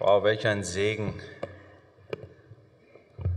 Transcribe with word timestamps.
Wow, 0.00 0.22
welch 0.22 0.46
ein 0.46 0.62
Segen. 0.62 1.20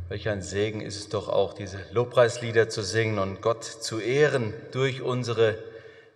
Welch 0.10 0.30
ein 0.30 0.44
Segen 0.44 0.82
ist 0.82 0.96
es 0.96 1.10
doch 1.10 1.28
auch, 1.28 1.54
diese 1.54 1.84
Lobpreislieder 1.90 2.70
zu 2.70 2.84
singen 2.84 3.18
und 3.18 3.42
Gott 3.42 3.64
zu 3.64 4.00
ehren 4.00 4.54
durch 4.72 5.02
unsere 5.02 5.58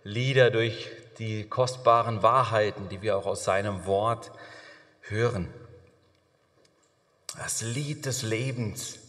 Lieder, 0.04 0.52
durch 0.52 0.88
die 1.18 1.48
kostbaren 1.48 2.22
Wahrheiten, 2.22 2.88
die 2.88 3.02
wir 3.02 3.16
auch 3.16 3.26
aus 3.26 3.42
seinem 3.42 3.86
Wort 3.86 4.30
hören. 5.00 5.52
Das 7.36 7.62
Lied 7.62 8.06
des 8.06 8.22
Lebens, 8.22 9.00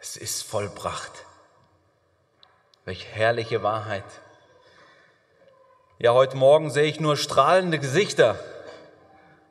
es 0.00 0.18
ist 0.18 0.42
vollbracht. 0.42 1.24
Welch 2.84 3.06
herrliche 3.06 3.62
Wahrheit. 3.62 4.04
Ja, 5.98 6.12
heute 6.12 6.36
Morgen 6.36 6.70
sehe 6.70 6.84
ich 6.84 7.00
nur 7.00 7.16
strahlende 7.16 7.78
Gesichter. 7.78 8.38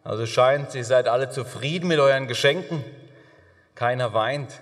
Also 0.03 0.25
scheint, 0.25 0.73
ihr 0.73 0.83
seid 0.83 1.07
alle 1.07 1.29
zufrieden 1.29 1.87
mit 1.87 1.99
euren 1.99 2.27
Geschenken. 2.27 2.83
Keiner 3.75 4.13
weint. 4.13 4.59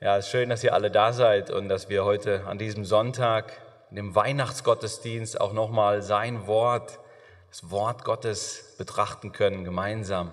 Ja, 0.00 0.16
es 0.16 0.26
ist 0.26 0.30
schön, 0.30 0.48
dass 0.48 0.62
ihr 0.62 0.72
alle 0.72 0.90
da 0.90 1.12
seid 1.12 1.50
und 1.50 1.68
dass 1.68 1.88
wir 1.88 2.04
heute 2.04 2.46
an 2.46 2.56
diesem 2.56 2.84
Sonntag, 2.84 3.52
in 3.90 3.96
dem 3.96 4.14
Weihnachtsgottesdienst, 4.14 5.40
auch 5.40 5.52
nochmal 5.52 6.00
sein 6.02 6.46
Wort, 6.46 7.00
das 7.50 7.70
Wort 7.70 8.04
Gottes 8.04 8.76
betrachten 8.78 9.32
können, 9.32 9.64
gemeinsam. 9.64 10.30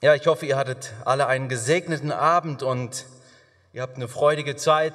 Ja, 0.00 0.14
ich 0.14 0.28
hoffe, 0.28 0.46
ihr 0.46 0.56
hattet 0.56 0.92
alle 1.04 1.26
einen 1.26 1.48
gesegneten 1.48 2.12
Abend 2.12 2.62
und 2.62 3.06
ihr 3.72 3.82
habt 3.82 3.96
eine 3.96 4.06
freudige 4.06 4.54
Zeit 4.54 4.94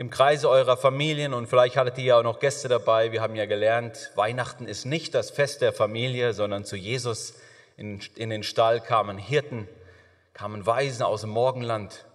im 0.00 0.08
Kreise 0.08 0.48
eurer 0.48 0.78
Familien 0.78 1.34
und 1.34 1.46
vielleicht 1.46 1.76
hattet 1.76 1.98
ihr 1.98 2.04
ja 2.04 2.18
auch 2.18 2.22
noch 2.22 2.40
Gäste 2.40 2.68
dabei. 2.68 3.12
Wir 3.12 3.20
haben 3.20 3.36
ja 3.36 3.44
gelernt, 3.44 4.12
Weihnachten 4.14 4.66
ist 4.66 4.86
nicht 4.86 5.14
das 5.14 5.30
Fest 5.30 5.60
der 5.60 5.74
Familie, 5.74 6.32
sondern 6.32 6.64
zu 6.64 6.74
Jesus 6.74 7.34
in, 7.76 8.00
in 8.16 8.30
den 8.30 8.42
Stall 8.42 8.80
kamen 8.80 9.18
Hirten, 9.18 9.68
kamen 10.32 10.64
Weisen 10.64 11.02
aus 11.02 11.20
dem 11.20 11.28
Morgenland. 11.28 12.06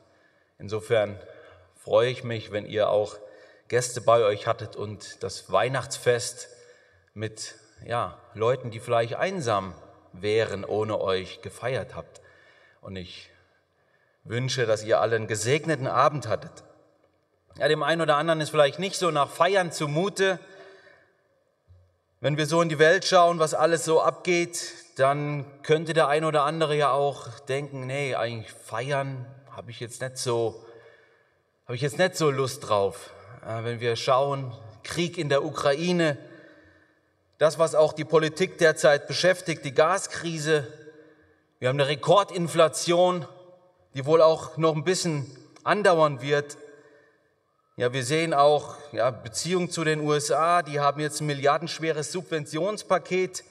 Insofern 0.58 1.20
freue 1.76 2.10
ich 2.10 2.24
mich, 2.24 2.52
wenn 2.52 2.66
ihr 2.66 2.90
auch 2.90 3.18
Gäste 3.68 4.02
bei 4.02 4.24
euch 4.24 4.48
hattet 4.48 4.76
und 4.76 5.22
das 5.22 5.52
Weihnachtsfest 5.52 6.50
mit 7.14 7.54
ja, 7.86 8.18
Leuten, 8.34 8.72
die 8.72 8.80
vielleicht 8.80 9.14
einsam 9.14 9.76
wären, 10.12 10.66
ohne 10.66 11.00
euch 11.00 11.44
gefeiert 11.44 11.96
habt. 11.96 12.20
Und 12.82 12.96
ich 12.96 13.30
wünsche, 14.24 14.66
dass 14.66 14.84
ihr 14.84 15.00
alle 15.02 15.18
einen 15.18 15.28
gesegneten 15.28 15.86
Abend 15.86 16.28
hattet. 16.28 16.64
Ja, 17.58 17.70
dem 17.70 17.84
einen 17.84 18.02
oder 18.02 18.18
anderen 18.18 18.42
ist 18.42 18.50
vielleicht 18.50 18.80
nicht 18.80 18.98
so 18.98 19.12
nach 19.12 19.30
Feiern 19.30 19.72
zumute. 19.72 20.40
Wenn 22.20 22.36
wir 22.36 22.48
so 22.48 22.62
in 22.62 22.68
die 22.68 22.80
Welt 22.80 23.06
schauen, 23.06 23.40
was 23.40 23.54
alles 23.54 23.86
so 23.86 24.02
abgeht, 24.02 24.74
dann 24.98 25.46
könnte 25.64 25.94
der 25.94 26.10
ein 26.10 26.26
oder 26.26 26.44
andere 26.44 26.76
ja 26.76 26.92
auch 26.92 27.40
denken, 27.48 27.88
nee, 27.88 28.14
eigentlich 28.14 28.52
feiern 28.52 29.26
habe 29.52 29.72
ich 29.72 29.80
jetzt 29.80 30.02
nicht 30.02 30.18
so, 30.18 30.66
habe 31.66 31.76
ich 31.76 31.82
jetzt 31.82 31.98
nicht 31.98 32.18
so 32.18 32.30
Lust 32.30 32.68
drauf. 32.68 33.12
Wenn 33.42 33.80
wir 33.80 33.96
schauen, 33.96 34.52
Krieg 34.84 35.18
in 35.18 35.30
der 35.30 35.46
Ukraine, 35.46 36.18
das, 37.38 37.58
was 37.58 37.74
auch 37.74 37.94
die 37.94 38.04
Politik 38.04 38.58
derzeit 38.58 39.08
beschäftigt, 39.08 39.64
die 39.64 39.74
Gaskrise, 39.74 40.68
wir 41.60 41.70
haben 41.70 41.80
eine 41.80 41.88
Rekordinflation, 41.88 43.26
die 43.94 44.06
wohl 44.06 44.22
auch 44.22 44.58
noch 44.58 44.76
ein 44.76 44.84
bisschen 44.84 45.32
andauern 45.64 46.22
wird. 46.22 46.58
Ja, 47.78 47.92
wir 47.92 48.06
sehen 48.06 48.34
auch 48.34 48.78
ja, 48.94 49.12
Beziehung 49.12 49.70
zu 49.70 49.84
den 49.84 50.00
USA, 50.00 50.62
die 50.62 50.80
haben 50.80 51.02
jetzt 51.02 51.20
ein 51.20 51.26
milliardenschweres 51.26 52.10
Subventionspaket 52.14 53.44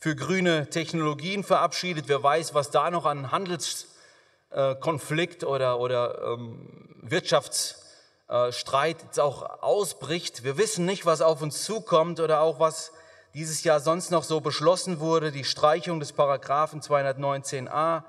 für 0.00 0.16
grüne 0.16 0.68
Technologien 0.70 1.44
verabschiedet. 1.44 2.08
Wer 2.08 2.20
weiß, 2.20 2.52
was 2.52 2.72
da 2.72 2.90
noch 2.90 3.06
an 3.06 3.30
Handelskonflikt 3.30 5.44
oder, 5.44 5.78
oder 5.78 6.20
ähm, 6.20 6.68
Wirtschaftsstreit 7.02 9.04
jetzt 9.04 9.20
auch 9.20 9.62
ausbricht. 9.62 10.42
Wir 10.42 10.58
wissen 10.58 10.84
nicht, 10.84 11.06
was 11.06 11.22
auf 11.22 11.40
uns 11.40 11.64
zukommt 11.64 12.18
oder 12.18 12.40
auch 12.40 12.58
was 12.58 12.90
dieses 13.34 13.62
Jahr 13.62 13.78
sonst 13.78 14.10
noch 14.10 14.24
so 14.24 14.40
beschlossen 14.40 14.98
wurde, 14.98 15.30
die 15.30 15.44
Streichung 15.44 16.00
des 16.00 16.12
Paragraphen 16.12 16.80
219a. 16.80 18.02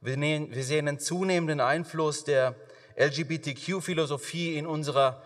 Wir 0.00 0.62
sehen 0.62 0.86
einen 0.86 1.00
zunehmenden 1.00 1.60
Einfluss 1.60 2.22
der 2.22 2.54
LGBTQ-Philosophie 2.96 4.56
in 4.56 4.66
unserer 4.66 5.22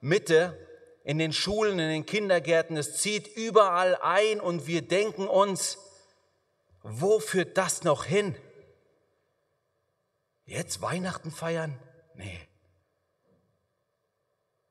Mitte, 0.00 0.56
in 1.04 1.18
den 1.18 1.32
Schulen, 1.32 1.78
in 1.78 1.88
den 1.88 2.06
Kindergärten. 2.06 2.76
Es 2.76 2.96
zieht 2.98 3.28
überall 3.36 3.96
ein 3.96 4.40
und 4.40 4.66
wir 4.66 4.82
denken 4.82 5.26
uns, 5.28 5.78
wo 6.82 7.20
führt 7.20 7.58
das 7.58 7.84
noch 7.84 8.04
hin? 8.04 8.34
Jetzt 10.44 10.82
Weihnachten 10.82 11.30
feiern? 11.30 11.78
Nee. 12.14 12.40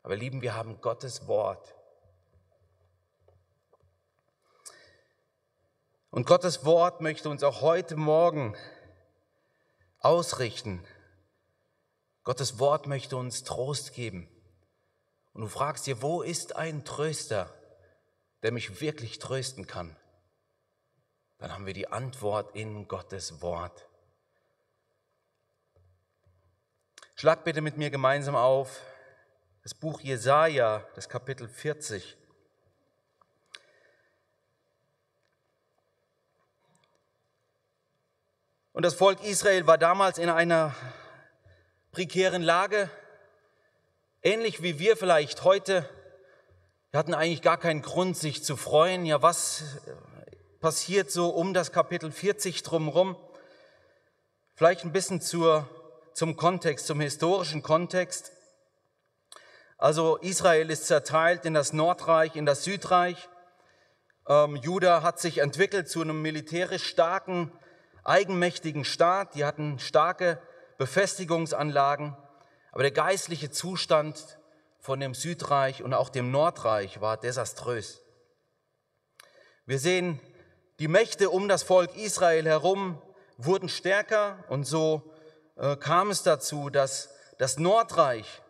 Aber 0.02 0.16
lieben, 0.16 0.42
wir 0.42 0.56
haben 0.56 0.82
Gottes 0.82 1.28
Wort. 1.28 1.76
Und 6.10 6.26
Gottes 6.26 6.66
Wort 6.66 7.02
möchte 7.02 7.30
uns 7.30 7.44
auch 7.44 7.62
heute 7.62 7.96
Morgen 7.96 8.58
ausrichten 10.00 10.84
Gottes 12.30 12.60
Wort 12.60 12.86
möchte 12.86 13.18
uns 13.18 13.44
Trost 13.44 13.96
geben. 13.96 14.30
Und 15.34 15.42
du 15.42 15.48
fragst 15.48 15.88
dir, 15.88 16.04
wo 16.04 16.22
ist 16.22 16.56
ein 16.56 16.86
Tröster, 16.86 17.52
der 18.44 18.52
mich 18.52 18.82
wirklich 18.82 19.18
trösten 19.18 19.66
kann? 19.66 19.96
Dann 21.40 21.52
haben 21.52 21.66
wir 21.66 21.74
die 21.74 21.88
Antwort 21.88 22.56
in 22.56 22.88
Gottes 22.88 23.42
Wort. 23.42 23.88
Schlag 27.16 27.44
bitte 27.46 27.62
mit 27.62 27.78
mir 27.78 27.90
gemeinsam 27.90 28.36
auf 28.36 28.80
das 29.64 29.74
Buch 29.74 30.00
Jesaja, 30.00 30.88
das 30.94 31.10
Kapitel 31.10 31.48
40. 31.48 32.16
Und 38.74 38.86
das 38.86 38.94
Volk 38.94 39.24
Israel 39.24 39.66
war 39.66 39.80
damals 39.80 40.20
in 40.20 40.30
einer 40.30 40.76
prekären 42.00 42.42
Lage, 42.42 42.90
ähnlich 44.22 44.64
wie 44.64 44.80
wir 44.80 44.96
vielleicht 44.96 45.44
heute. 45.44 45.84
Hatten 46.94 47.14
eigentlich 47.14 47.42
gar 47.42 47.58
keinen 47.58 47.82
Grund, 47.82 48.16
sich 48.16 48.42
zu 48.42 48.56
freuen. 48.56 49.06
Ja, 49.06 49.22
was 49.22 49.64
passiert 50.62 51.12
so 51.12 51.28
um 51.28 51.54
das 51.54 51.74
Kapitel 51.74 52.10
40 52.10 52.64
drumherum? 52.64 53.18
Vielleicht 54.56 54.86
ein 54.86 54.94
bisschen 54.94 55.20
zur, 55.20 55.68
zum 56.14 56.38
Kontext, 56.38 56.88
zum 56.88 57.02
historischen 57.02 57.64
Kontext. 57.64 58.32
Also 59.78 60.16
Israel 60.16 60.70
ist 60.70 60.88
zerteilt 60.88 61.44
in 61.44 61.54
das 61.54 61.74
Nordreich, 61.74 62.38
in 62.38 62.46
das 62.46 62.64
Südreich. 62.64 63.28
Ähm, 64.26 64.56
Juda 64.56 65.04
hat 65.04 65.20
sich 65.20 65.40
entwickelt 65.40 65.90
zu 65.90 66.00
einem 66.02 66.22
militärisch 66.22 66.86
starken, 66.88 67.52
eigenmächtigen 68.06 68.86
Staat. 68.86 69.36
Die 69.36 69.44
hatten 69.44 69.80
starke 69.80 70.42
Befestigungsanlagen. 70.80 72.16
Aber 72.72 72.82
der 72.82 72.92
geistliche 72.92 73.52
Zustand 73.52 74.40
von 74.80 75.00
dem 75.00 75.14
Südreich 75.14 75.84
und 75.84 75.94
auch 75.94 76.10
dem 76.10 76.32
Nordreich 76.32 77.02
war 77.02 77.18
desaströs. 77.18 78.02
Wir 79.66 79.78
sehen, 79.78 80.20
die 80.80 80.88
Mächte 80.88 81.30
um 81.30 81.50
das 81.50 81.64
Volk 81.64 81.96
Israel 81.98 82.46
herum 82.46 83.00
wurden 83.38 83.68
stärker 83.70 84.44
und 84.48 84.66
so 84.66 85.14
äh, 85.58 85.76
kam 85.76 86.10
es 86.10 86.24
dazu, 86.24 86.70
dass 86.70 87.10
das 87.38 87.60
Nordreich 87.60 88.42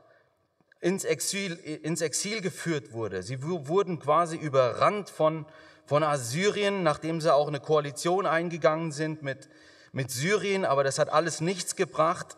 ins 0.82 1.06
Exil, 1.06 1.54
ins 1.56 2.02
Exil 2.02 2.42
geführt 2.42 2.94
wurde. 2.94 3.24
Sie 3.24 3.42
wurden 3.42 4.00
quasi 4.00 4.38
überrannt 4.38 5.10
von, 5.10 5.48
von 5.86 6.04
Assyrien, 6.04 6.84
nachdem 6.84 7.22
sie 7.22 7.34
auch 7.34 7.48
eine 7.48 7.60
Koalition 7.60 8.28
eingegangen 8.28 8.92
sind 8.92 9.24
mit, 9.24 9.50
mit 9.92 10.12
Syrien, 10.12 10.66
aber 10.66 10.84
das 10.84 11.00
hat 11.00 11.10
alles 11.10 11.42
nichts 11.42 11.76
gebracht. 11.76 12.38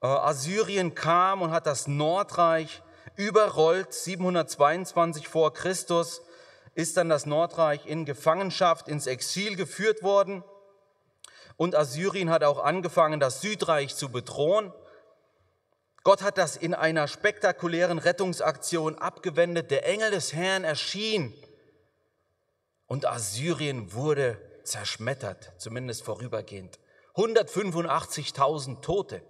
Äh, 0.00 0.06
Assyrien 0.06 0.94
kam 0.94 1.42
und 1.42 1.50
hat 1.50 1.66
das 1.66 1.86
Nordreich 1.86 2.82
überrollt. 3.16 3.92
722 3.92 5.28
vor 5.28 5.52
Christus 5.52 6.22
ist 6.74 6.96
dann 6.96 7.08
das 7.08 7.26
Nordreich 7.26 7.86
in 7.86 8.04
Gefangenschaft, 8.04 8.88
ins 8.88 9.06
Exil 9.06 9.56
geführt 9.56 10.02
worden. 10.02 10.44
Und 11.56 11.74
Assyrien 11.74 12.30
hat 12.30 12.44
auch 12.44 12.62
angefangen, 12.62 13.18
das 13.18 13.40
Südreich 13.40 13.96
zu 13.96 14.10
bedrohen. 14.10 14.72
Gott 16.04 16.22
hat 16.22 16.38
das 16.38 16.56
in 16.56 16.74
einer 16.74 17.08
spektakulären 17.08 17.98
Rettungsaktion 17.98 18.96
abgewendet. 18.96 19.72
Der 19.72 19.86
Engel 19.86 20.12
des 20.12 20.32
Herrn 20.32 20.62
erschien 20.62 21.34
und 22.86 23.04
Assyrien 23.04 23.92
wurde 23.92 24.40
zerschmettert, 24.70 25.52
zumindest 25.58 26.02
vorübergehend. 26.02 26.78
185.000 27.14 28.80
Tote. 28.80 29.22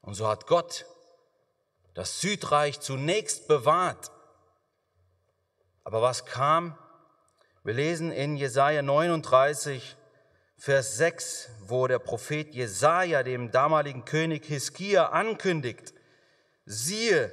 Und 0.00 0.14
so 0.14 0.28
hat 0.28 0.46
Gott 0.46 0.86
das 1.94 2.20
Südreich 2.20 2.80
zunächst 2.80 3.48
bewahrt. 3.48 4.10
Aber 5.84 6.02
was 6.02 6.26
kam? 6.26 6.76
Wir 7.64 7.74
lesen 7.74 8.12
in 8.12 8.36
Jesaja 8.36 8.82
39, 8.82 9.96
Vers 10.58 10.96
6, 10.96 11.50
wo 11.66 11.86
der 11.86 11.98
Prophet 11.98 12.54
Jesaja 12.54 13.22
dem 13.22 13.50
damaligen 13.50 14.04
König 14.04 14.44
Hiskia 14.46 15.10
ankündigt: 15.10 15.94
Siehe, 16.64 17.32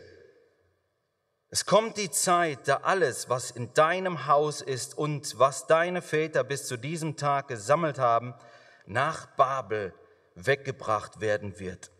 es 1.54 1.68
kommt 1.68 1.98
die 1.98 2.10
Zeit, 2.10 2.68
da 2.68 2.78
alles, 2.78 3.30
was 3.30 3.52
in 3.52 3.76
deinem 3.76 4.26
Haus 4.26 4.60
ist 4.60 4.98
und 4.98 5.38
was 5.38 5.68
deine 5.68 6.02
Väter 6.02 6.44
bis 6.44 6.66
zu 6.66 6.78
diesem 6.78 7.16
Tag 7.16 7.48
gesammelt 7.48 8.00
haben, 8.00 8.34
nach 8.88 9.28
Babel 9.36 9.94
weggebracht 10.34 11.22
werden 11.22 11.60
wird. 11.60 11.92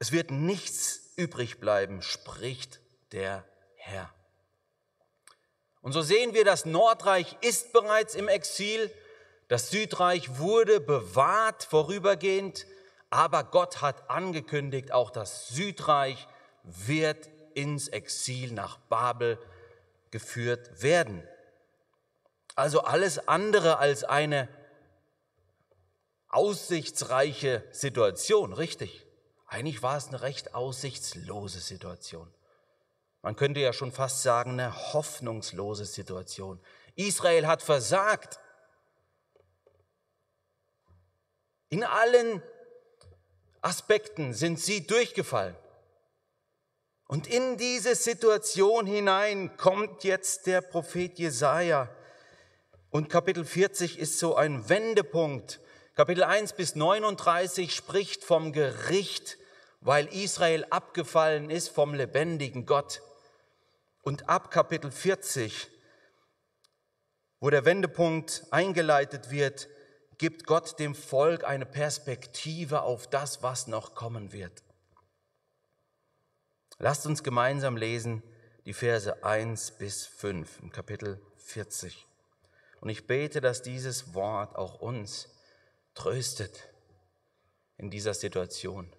Es 0.00 0.12
wird 0.12 0.30
nichts 0.30 1.14
übrig 1.16 1.60
bleiben, 1.60 2.02
spricht 2.02 2.82
der 3.12 3.42
Herr. 3.76 4.12
Und 5.80 5.92
so 5.92 6.02
sehen 6.02 6.34
wir, 6.34 6.44
das 6.44 6.66
Nordreich 6.66 7.38
ist 7.40 7.72
bereits 7.72 8.14
im 8.14 8.28
Exil, 8.28 8.92
das 9.48 9.70
Südreich 9.70 10.38
wurde 10.38 10.78
bewahrt 10.78 11.64
vorübergehend, 11.64 12.66
aber 13.08 13.44
Gott 13.44 13.80
hat 13.80 14.10
angekündigt, 14.10 14.92
auch 14.92 15.08
das 15.08 15.48
Südreich 15.48 16.28
wird 16.64 17.30
ins 17.54 17.88
Exil 17.88 18.52
nach 18.52 18.78
Babel 18.78 19.38
geführt 20.10 20.82
werden. 20.82 21.26
Also 22.54 22.82
alles 22.82 23.28
andere 23.28 23.78
als 23.78 24.04
eine 24.04 24.48
aussichtsreiche 26.28 27.64
Situation, 27.72 28.52
richtig. 28.52 29.06
Eigentlich 29.46 29.82
war 29.82 29.96
es 29.96 30.08
eine 30.08 30.22
recht 30.22 30.54
aussichtslose 30.54 31.60
Situation. 31.60 32.32
Man 33.20 33.36
könnte 33.36 33.60
ja 33.60 33.72
schon 33.72 33.92
fast 33.92 34.22
sagen, 34.22 34.52
eine 34.52 34.92
hoffnungslose 34.92 35.84
Situation. 35.84 36.60
Israel 36.96 37.46
hat 37.46 37.62
versagt. 37.62 38.40
In 41.68 41.84
allen 41.84 42.42
Aspekten 43.60 44.34
sind 44.34 44.58
sie 44.58 44.86
durchgefallen. 44.86 45.56
Und 47.12 47.26
in 47.26 47.58
diese 47.58 47.94
Situation 47.94 48.86
hinein 48.86 49.54
kommt 49.58 50.02
jetzt 50.02 50.46
der 50.46 50.62
Prophet 50.62 51.18
Jesaja. 51.18 51.90
Und 52.88 53.10
Kapitel 53.10 53.44
40 53.44 53.98
ist 53.98 54.18
so 54.18 54.34
ein 54.34 54.66
Wendepunkt. 54.70 55.60
Kapitel 55.94 56.24
1 56.24 56.54
bis 56.54 56.74
39 56.74 57.74
spricht 57.74 58.24
vom 58.24 58.54
Gericht, 58.54 59.36
weil 59.82 60.06
Israel 60.06 60.64
abgefallen 60.70 61.50
ist 61.50 61.68
vom 61.68 61.92
lebendigen 61.92 62.64
Gott. 62.64 63.02
Und 64.00 64.30
ab 64.30 64.50
Kapitel 64.50 64.90
40, 64.90 65.68
wo 67.40 67.50
der 67.50 67.66
Wendepunkt 67.66 68.44
eingeleitet 68.50 69.30
wird, 69.30 69.68
gibt 70.16 70.46
Gott 70.46 70.78
dem 70.78 70.94
Volk 70.94 71.44
eine 71.44 71.66
Perspektive 71.66 72.80
auf 72.80 73.06
das, 73.06 73.42
was 73.42 73.66
noch 73.66 73.94
kommen 73.94 74.32
wird. 74.32 74.62
Lasst 76.82 77.06
uns 77.06 77.22
gemeinsam 77.22 77.76
lesen 77.76 78.24
die 78.66 78.72
Verse 78.72 79.22
1 79.22 79.78
bis 79.78 80.04
5 80.04 80.62
im 80.62 80.72
Kapitel 80.72 81.24
40. 81.36 82.08
Und 82.80 82.88
ich 82.88 83.06
bete, 83.06 83.40
dass 83.40 83.62
dieses 83.62 84.14
Wort 84.14 84.56
auch 84.56 84.80
uns 84.80 85.28
tröstet 85.94 86.68
in 87.76 87.88
dieser 87.88 88.14
Situation. 88.14 88.92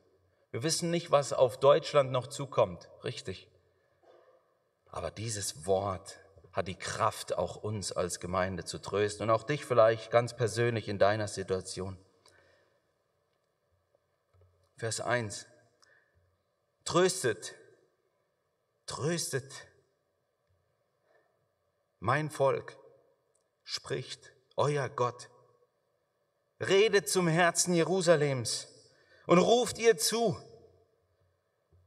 Wir 0.51 0.63
wissen 0.63 0.91
nicht, 0.91 1.11
was 1.11 1.33
auf 1.33 1.59
Deutschland 1.59 2.13
noch 2.13 2.27
zukommt, 2.27 2.87
richtig. 3.03 3.49
Aber 4.87 5.11
dieses 5.11 5.65
Wort 5.65 6.19
hat 6.53 6.69
die 6.69 6.79
Kraft, 6.79 7.37
auch 7.37 7.57
uns 7.57 7.91
als 7.91 8.21
Gemeinde 8.21 8.63
zu 8.63 8.79
trösten 8.79 9.23
und 9.23 9.29
auch 9.29 9.43
dich 9.43 9.65
vielleicht 9.65 10.09
ganz 10.09 10.33
persönlich 10.33 10.87
in 10.87 10.99
deiner 10.99 11.27
Situation. 11.27 11.97
Vers 14.77 15.01
1. 15.01 15.47
Tröstet 16.85 17.55
Tröstet 18.85 19.51
mein 21.99 22.29
Volk, 22.29 22.77
spricht 23.63 24.33
euer 24.57 24.89
Gott. 24.89 25.29
Redet 26.59 27.07
zum 27.07 27.27
Herzen 27.27 27.73
Jerusalems 27.73 28.67
und 29.25 29.37
ruft 29.37 29.77
ihr 29.79 29.97
zu, 29.97 30.37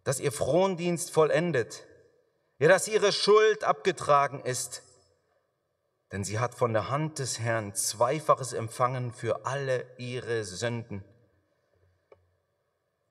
dass 0.04 0.20
ihr 0.20 0.32
Frondienst 0.32 1.10
vollendet, 1.10 1.86
ja, 2.58 2.68
dass 2.68 2.88
ihre 2.88 3.12
Schuld 3.12 3.64
abgetragen 3.64 4.40
ist. 4.40 4.82
Denn 6.12 6.24
sie 6.24 6.38
hat 6.38 6.54
von 6.54 6.72
der 6.72 6.88
Hand 6.88 7.18
des 7.18 7.38
Herrn 7.40 7.74
Zweifaches 7.74 8.52
empfangen 8.52 9.12
für 9.12 9.44
alle 9.44 9.86
ihre 9.98 10.44
Sünden. 10.44 11.04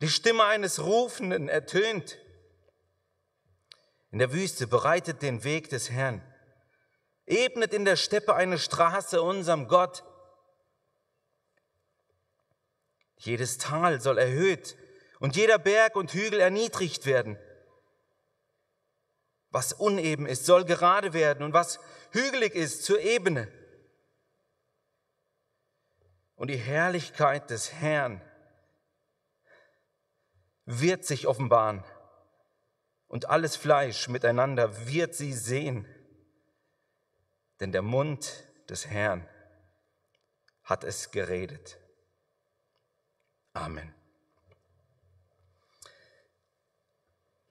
Die 0.01 0.09
Stimme 0.09 0.43
eines 0.45 0.83
Rufenden 0.83 1.49
ertönt 1.49 2.17
in 4.12 4.19
der 4.19 4.31
Wüste 4.31 4.68
bereitet 4.68 5.22
den 5.22 5.44
Weg 5.44 5.69
des 5.69 5.90
Herrn. 5.92 6.22
Ebnet 7.25 7.74
in 7.74 7.86
der 7.86 7.96
Steppe 7.96 8.36
eine 8.36 8.60
Straße 8.60 9.22
unserem 9.22 9.68
Gott. 9.68 10.04
Jedes 13.18 13.57
Tal 13.57 14.00
soll 14.02 14.18
erhöht 14.18 14.78
und 15.19 15.36
jeder 15.36 15.57
Berg 15.57 15.96
und 15.96 16.13
Hügel 16.13 16.40
erniedrigt 16.40 17.06
werden. 17.06 17.38
Was 19.50 19.74
uneben 19.74 20.25
ist, 20.25 20.46
soll 20.46 20.66
gerade 20.66 21.13
werden 21.13 21.44
und 21.44 21.54
was 21.54 21.80
hügelig 22.12 22.56
ist, 22.56 22.84
zur 22.84 23.00
Ebene. 23.00 23.52
Und 26.36 26.50
die 26.50 26.57
Herrlichkeit 26.57 27.50
des 27.50 27.72
Herrn 27.74 28.22
wird 30.66 31.06
sich 31.06 31.28
offenbaren 31.28 31.84
und 33.07 33.30
alles 33.30 33.56
Fleisch 33.56 34.07
miteinander 34.07 34.88
wird 34.88 35.16
sie 35.16 35.34
sehen, 35.34 35.88
denn 37.60 37.72
der 37.72 37.81
Mund 37.81 38.46
des 38.69 38.88
Herrn 38.88 39.28
hat 40.63 40.84
es 40.84 41.12
geredet. 41.12 41.78
Amen. 43.54 43.94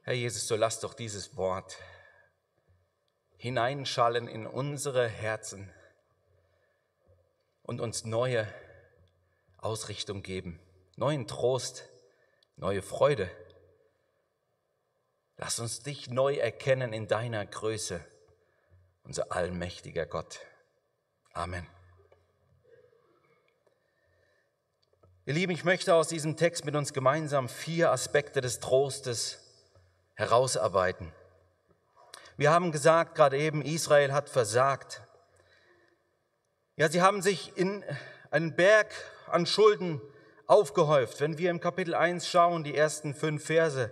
Herr 0.02 0.14
Jesus, 0.14 0.46
so 0.46 0.56
lass 0.56 0.80
doch 0.80 0.92
dieses 0.92 1.36
Wort 1.36 1.78
hineinschallen 3.38 4.28
in 4.28 4.46
unsere 4.46 5.08
Herzen 5.08 5.72
und 7.62 7.80
uns 7.80 8.04
neue 8.04 8.46
Ausrichtung 9.56 10.22
geben, 10.22 10.60
neuen 10.96 11.26
Trost, 11.26 11.88
neue 12.56 12.82
Freude 12.82 13.30
Lass 15.36 15.58
uns 15.58 15.80
dich 15.80 16.08
neu 16.08 16.36
erkennen 16.36 16.92
in 16.92 17.08
deiner 17.08 17.44
Größe, 17.44 18.00
unser 19.02 19.32
allmächtiger 19.32 20.06
Gott. 20.06 20.38
Amen. 21.32 21.66
Ihr 25.26 25.34
Lieben, 25.34 25.52
ich 25.52 25.64
möchte 25.64 25.94
aus 25.94 26.08
diesem 26.08 26.36
Text 26.36 26.64
mit 26.64 26.76
uns 26.76 26.92
gemeinsam 26.92 27.48
vier 27.48 27.90
Aspekte 27.90 28.40
des 28.40 28.60
Trostes 28.60 29.40
herausarbeiten. 30.14 31.12
Wir 32.36 32.52
haben 32.52 32.70
gesagt, 32.70 33.14
gerade 33.14 33.38
eben, 33.38 33.62
Israel 33.62 34.12
hat 34.12 34.28
versagt. 34.28 35.00
Ja, 36.76 36.88
sie 36.88 37.02
haben 37.02 37.22
sich 37.22 37.56
in 37.56 37.84
einen 38.30 38.54
Berg 38.54 38.92
an 39.26 39.46
Schulden 39.46 40.00
aufgehäuft. 40.46 41.20
Wenn 41.20 41.38
wir 41.38 41.50
im 41.50 41.60
Kapitel 41.60 41.94
1 41.94 42.28
schauen, 42.28 42.62
die 42.62 42.76
ersten 42.76 43.14
fünf 43.14 43.46
Verse, 43.46 43.90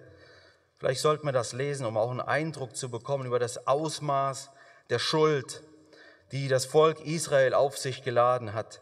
Vielleicht 0.83 1.01
sollten 1.01 1.25
wir 1.27 1.33
das 1.33 1.53
lesen, 1.53 1.87
um 1.87 1.97
auch 1.97 2.11
einen 2.11 2.21
Eindruck 2.21 2.75
zu 2.75 2.91
bekommen 2.91 3.25
über 3.25 3.39
das 3.39 3.69
Ausmaß 3.69 4.51
der 4.91 4.99
Schuld, 4.99 5.63
die 6.33 6.49
das 6.49 6.67
Volk 6.67 6.99
Israel 7.07 7.55
auf 7.55 7.79
sich 7.79 8.03
geladen 8.03 8.53
hat. 8.53 8.81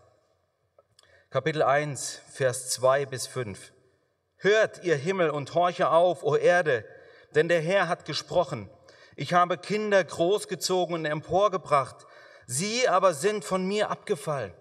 Kapitel 1.29 1.63
1, 1.63 2.23
Vers 2.33 2.71
2 2.71 3.05
bis 3.05 3.27
5. 3.27 3.73
Hört, 4.39 4.83
ihr 4.83 4.97
Himmel, 4.97 5.29
und 5.29 5.53
horche 5.53 5.91
auf, 5.91 6.23
o 6.23 6.37
Erde, 6.37 6.87
denn 7.35 7.49
der 7.49 7.61
Herr 7.61 7.87
hat 7.89 8.07
gesprochen. 8.07 8.71
Ich 9.15 9.35
habe 9.35 9.59
Kinder 9.59 10.03
großgezogen 10.03 10.95
und 10.95 11.05
emporgebracht, 11.05 12.07
sie 12.47 12.89
aber 12.89 13.13
sind 13.13 13.45
von 13.45 13.69
mir 13.69 13.91
abgefallen. 13.91 14.55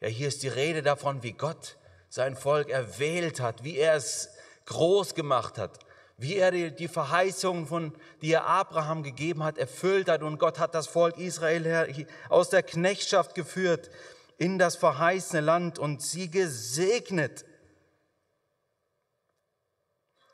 Ja, 0.00 0.08
hier 0.08 0.28
ist 0.28 0.42
die 0.42 0.48
Rede 0.48 0.80
davon, 0.80 1.22
wie 1.22 1.32
Gott 1.32 1.76
sein 2.08 2.34
Volk 2.34 2.70
erwählt 2.70 3.40
hat, 3.40 3.62
wie 3.62 3.76
er 3.76 3.92
es 3.92 4.30
groß 4.64 5.14
gemacht 5.14 5.58
hat, 5.58 5.80
wie 6.18 6.36
er 6.36 6.50
die, 6.50 6.88
Verheißungen, 6.88 7.66
von, 7.66 7.94
die 8.22 8.32
er 8.32 8.44
Abraham 8.44 9.04
gegeben 9.04 9.44
hat, 9.44 9.56
erfüllt 9.56 10.08
hat. 10.10 10.22
Und 10.22 10.38
Gott 10.38 10.58
hat 10.58 10.74
das 10.74 10.88
Volk 10.88 11.16
Israel 11.16 12.06
aus 12.28 12.50
der 12.50 12.64
Knechtschaft 12.64 13.36
geführt 13.36 13.88
in 14.36 14.58
das 14.58 14.74
verheißene 14.76 15.40
Land 15.40 15.78
und 15.78 16.02
sie 16.02 16.28
gesegnet. 16.28 17.44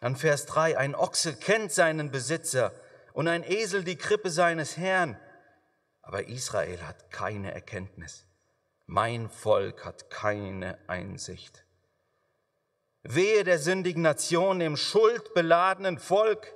An 0.00 0.17
Vers 0.17 0.47
3, 0.47 0.79
ein 0.79 0.95
Ochse 0.95 1.35
kennt 1.37 1.71
seinen 1.71 2.11
Besitzer 2.11 2.73
und 3.12 3.29
ein 3.29 3.45
Esel 3.45 3.85
die 3.85 3.97
Krippe 3.97 4.31
seines 4.31 4.79
Herrn. 4.79 5.19
Aber 6.00 6.29
Israel 6.29 6.83
hat 6.83 7.11
keine 7.11 7.53
Erkenntnis. 7.53 8.26
Mein 8.87 9.29
Volk 9.29 9.85
hat 9.85 10.11
keine 10.11 10.79
Einsicht. 10.88 11.63
Wehe 13.04 13.44
der 13.44 13.58
sündigen 13.58 14.02
Nation, 14.02 14.58
dem 14.58 14.76
schuldbeladenen 14.76 15.99
Volk. 15.99 16.54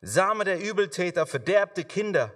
Same 0.00 0.44
der 0.44 0.60
Übeltäter, 0.60 1.26
verderbte 1.26 1.84
Kinder. 1.84 2.32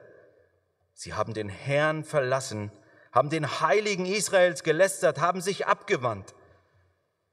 Sie 0.94 1.14
haben 1.14 1.32
den 1.32 1.48
Herrn 1.48 2.02
verlassen, 2.02 2.72
haben 3.12 3.30
den 3.30 3.60
Heiligen 3.60 4.04
Israels 4.04 4.64
gelästert, 4.64 5.20
haben 5.20 5.40
sich 5.40 5.68
abgewandt. 5.68 6.34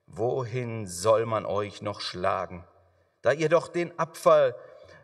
Wohin 0.06 0.86
soll 0.86 1.26
man 1.26 1.46
euch 1.48 1.82
noch 1.82 2.00
schlagen, 2.00 2.66
da 3.24 3.32
ihr 3.32 3.50
doch 3.50 3.68
den 3.68 3.98
Abfall 3.98 4.56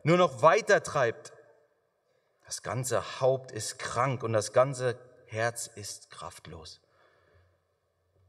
nur 0.04 0.18
noch 0.18 0.44
weiter 0.44 0.84
treibt? 0.84 1.34
Das 2.46 2.62
ganze 2.62 3.20
Haupt 3.20 3.52
ist 3.52 3.80
krank 3.80 4.22
und 4.22 4.34
das 4.34 4.54
ganze 4.54 4.96
Herz 5.26 5.66
ist 5.66 6.12
kraftlos. 6.12 6.83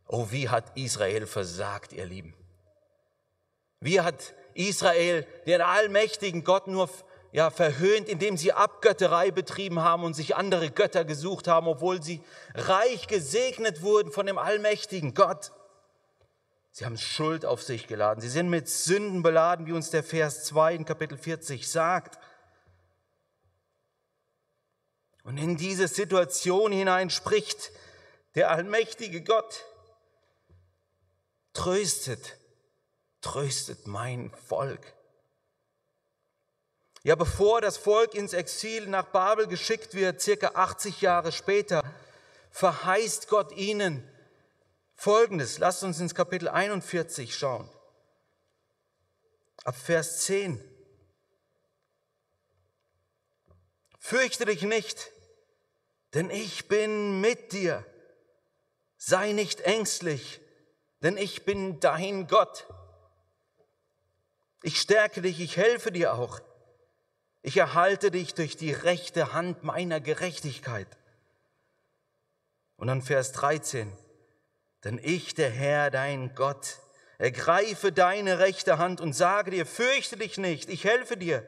Oh, 0.07 0.29
wie 0.31 0.49
hat 0.49 0.77
Israel 0.77 1.27
versagt, 1.27 1.93
ihr 1.93 2.07
Lieben. 2.07 2.35
Wie 3.81 4.01
hat 4.01 4.35
Israel 4.55 5.27
den 5.47 5.61
allmächtigen 5.61 6.45
Gott 6.45 6.67
nur 6.67 6.89
ja, 7.33 7.51
verhöhnt, 7.51 8.09
indem 8.09 8.37
sie 8.37 8.53
Abgötterei 8.53 9.31
betrieben 9.33 9.81
haben 9.81 10.05
und 10.05 10.15
sich 10.15 10.37
andere 10.37 10.71
Götter 10.71 11.05
gesucht 11.05 11.49
haben, 11.49 11.67
obwohl 11.67 12.01
sie 12.01 12.23
reich 12.55 13.09
gesegnet 13.09 13.83
wurden 13.83 14.13
von 14.13 14.27
dem 14.27 14.39
allmächtigen 14.39 15.15
Gott. 15.15 15.53
Sie 16.71 16.85
haben 16.85 16.97
Schuld 16.97 17.45
auf 17.45 17.63
sich 17.63 17.87
geladen. 17.87 18.21
Sie 18.21 18.29
sind 18.29 18.51
mit 18.51 18.69
Sünden 18.69 19.23
beladen, 19.23 19.67
wie 19.67 19.73
uns 19.73 19.91
der 19.91 20.05
Vers 20.05 20.45
2 20.45 20.75
in 20.75 20.85
Kapitel 20.85 21.19
40 21.19 21.69
sagt. 21.69 22.19
Und 25.25 25.39
in 25.39 25.57
diese 25.57 25.89
Situation 25.89 26.71
hinein 26.71 27.11
spricht 27.11 27.73
der 28.35 28.51
allmächtige 28.51 29.23
Gott. 29.23 29.65
Tröstet, 31.55 32.37
tröstet 33.23 33.87
mein 33.87 34.31
Volk. 34.47 34.93
Ja, 37.05 37.15
bevor 37.15 37.61
das 37.61 37.77
Volk 37.77 38.15
ins 38.15 38.33
Exil 38.33 38.87
nach 38.87 39.07
Babel 39.07 39.47
geschickt 39.47 39.95
wird, 39.95 40.21
circa 40.21 40.53
80 40.55 41.01
Jahre 41.01 41.33
später, 41.33 41.83
verheißt 42.51 43.29
Gott 43.29 43.53
ihnen 43.53 44.07
Folgendes. 44.95 45.59
Lasst 45.59 45.83
uns 45.83 46.01
ins 46.01 46.15
Kapitel 46.15 46.49
41 46.49 47.37
schauen. 47.37 47.69
Ab 49.65 49.77
Vers 49.77 50.23
10. 50.23 50.63
Fürchte 53.99 54.45
dich 54.45 54.63
nicht, 54.63 55.11
denn 56.15 56.31
ich 56.31 56.69
bin 56.69 57.21
mit 57.21 57.53
dir. 57.53 57.85
Sei 58.97 59.33
nicht 59.33 59.61
ängstlich, 59.63 60.41
denn 61.05 61.19
ich 61.19 61.45
bin 61.45 61.81
dein 61.81 62.27
Gott. 62.27 62.67
Ich 64.63 64.81
stärke 64.81 65.21
dich, 65.21 65.39
ich 65.39 65.59
helfe 65.59 65.93
dir 65.93 66.15
auch. 66.15 66.41
Ich 67.43 67.59
erhalte 67.59 68.11
dich 68.11 68.33
durch 68.33 68.57
die 68.57 68.73
rechte 68.73 69.35
Hand 69.35 69.63
meiner 69.63 70.01
Gerechtigkeit. 70.01 70.89
Und 72.77 72.87
dann 72.87 73.03
Vers 73.03 73.33
13. 73.33 73.93
Denn 74.83 74.99
ich, 75.03 75.35
der 75.35 75.51
Herr, 75.51 75.91
dein 75.91 76.35
Gott, 76.35 76.79
ergreife 77.19 77.93
deine 77.93 78.39
rechte 78.39 78.79
Hand 78.79 79.03
und 79.03 79.13
sage 79.13 79.51
dir, 79.51 79.67
fürchte 79.67 80.17
dich 80.17 80.39
nicht, 80.39 80.71
ich 80.71 80.85
helfe 80.85 81.19
dir. 81.19 81.47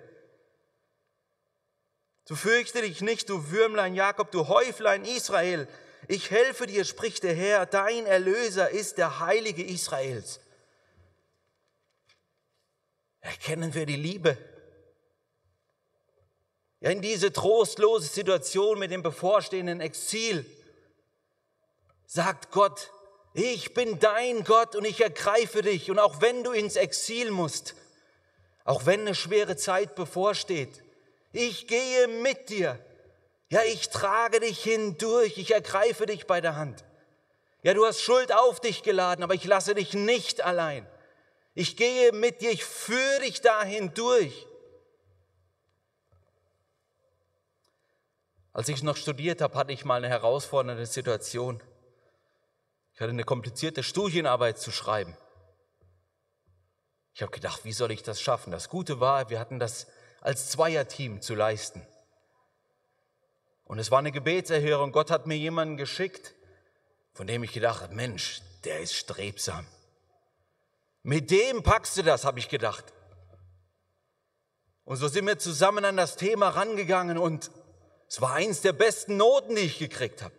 Du 2.29 2.35
fürchte 2.35 2.83
dich 2.83 3.01
nicht, 3.01 3.31
du 3.31 3.51
Würmlein 3.51 3.95
Jakob, 3.95 4.31
du 4.33 4.49
Häuflein 4.49 5.07
Israel. 5.07 5.67
Ich 6.09 6.31
helfe 6.31 6.67
dir, 6.67 6.85
spricht 6.85 7.23
der 7.25 7.35
Herr, 7.35 7.67
dein 7.67 8.07
Erlöser 8.07 8.71
ist 8.71 8.99
der 8.99 9.21
Heilige 9.21 9.65
Israels. 9.65 10.41
Erkennen 13.21 13.75
wir 13.75 13.87
die 13.87 13.97
Liebe. 13.97 14.39
Ja, 16.81 16.91
in 16.91 17.03
diese 17.03 17.33
trostlose 17.33 18.07
Situation 18.07 18.79
mit 18.79 18.93
dem 18.93 19.03
bevorstehenden 19.03 19.81
Exil 19.81 20.47
sagt 22.07 22.53
Gott, 22.53 22.93
ich 23.35 23.75
bin 23.75 23.99
dein 23.99 24.45
Gott 24.45 24.77
und 24.77 24.85
ich 24.85 25.01
ergreife 25.01 25.63
dich. 25.63 25.91
Und 25.91 25.99
auch 25.99 26.21
wenn 26.21 26.45
du 26.45 26.53
ins 26.53 26.77
Exil 26.77 27.31
musst, 27.31 27.75
auch 28.65 28.87
wenn 28.87 29.01
eine 29.01 29.15
schwere 29.15 29.57
Zeit 29.57 29.95
bevorsteht, 29.95 30.83
ich 31.33 31.67
gehe 31.67 32.09
mit 32.09 32.49
dir. 32.49 32.79
Ja, 33.49 33.63
ich 33.63 33.91
trage 33.91 34.41
dich 34.41 34.63
hindurch, 34.63 35.39
ich 35.39 35.53
ergreife 35.53 36.07
dich 36.07 36.27
bei 36.27 36.41
der 36.41 36.57
Hand. 36.57 36.85
Ja, 37.63 37.75
du 37.75 37.85
hast 37.87 38.01
Schuld 38.01 38.33
auf 38.33 38.61
dich 38.61 38.83
geladen, 38.83 39.23
aber 39.23 39.35
ich 39.35 39.45
lasse 39.45 39.75
dich 39.75 39.95
nicht 39.95 40.41
allein. 40.41 40.87
Ich 41.55 41.77
gehe 41.77 42.13
mit 42.13 42.41
dir, 42.41 42.51
ich 42.51 42.65
führe 42.65 43.21
dich 43.21 43.41
dahin 43.41 43.95
durch. 43.95 44.47
Als 48.53 48.69
ich 48.69 48.83
noch 48.83 48.97
studiert 48.97 49.41
habe, 49.41 49.57
hatte 49.59 49.73
ich 49.73 49.85
mal 49.85 49.97
eine 49.97 50.09
herausfordernde 50.09 50.87
Situation. 50.87 51.63
Ich 52.95 53.01
hatte 53.01 53.11
eine 53.11 53.25
komplizierte 53.25 53.83
Studienarbeit 53.83 54.59
zu 54.59 54.73
schreiben. 54.73 55.17
Ich 57.15 57.23
habe 57.23 57.33
gedacht, 57.33 57.65
wie 57.65 57.73
soll 57.73 57.91
ich 57.91 58.03
das 58.03 58.21
schaffen? 58.21 58.51
Das 58.51 58.69
Gute 58.69 59.01
war, 59.01 59.31
wir 59.31 59.41
hatten 59.41 59.59
das 59.59 59.87
als 60.21 60.51
Zweierteam 60.51 61.21
zu 61.21 61.35
leisten. 61.35 61.87
Und 63.67 63.79
es 63.79 63.91
war 63.91 63.99
eine 63.99 64.13
Gebetserhörung. 64.13 64.93
Gott 64.93 65.11
hat 65.11 65.27
mir 65.27 65.37
jemanden 65.37 65.77
geschickt, 65.77 66.35
von 67.13 67.27
dem 67.27 67.43
ich 67.43 67.53
gedacht 67.53 67.83
habe, 67.83 67.95
Mensch, 67.95 68.41
der 68.65 68.81
ist 68.81 68.95
strebsam. 68.95 69.67
Mit 71.03 71.31
dem 71.31 71.63
packst 71.63 71.97
du 71.97 72.03
das, 72.03 72.25
habe 72.25 72.39
ich 72.39 72.49
gedacht. 72.49 72.93
Und 74.85 74.97
so 74.97 75.09
sind 75.09 75.27
wir 75.27 75.39
zusammen 75.39 75.85
an 75.85 75.97
das 75.97 76.17
Thema 76.17 76.49
rangegangen 76.49 77.19
und 77.19 77.51
es 78.09 78.21
war 78.21 78.35
eins 78.35 78.61
der 78.61 78.73
besten 78.73 79.17
Noten, 79.17 79.57
die 79.57 79.63
ich 79.63 79.79
gekriegt 79.79 80.23
habe. 80.23 80.35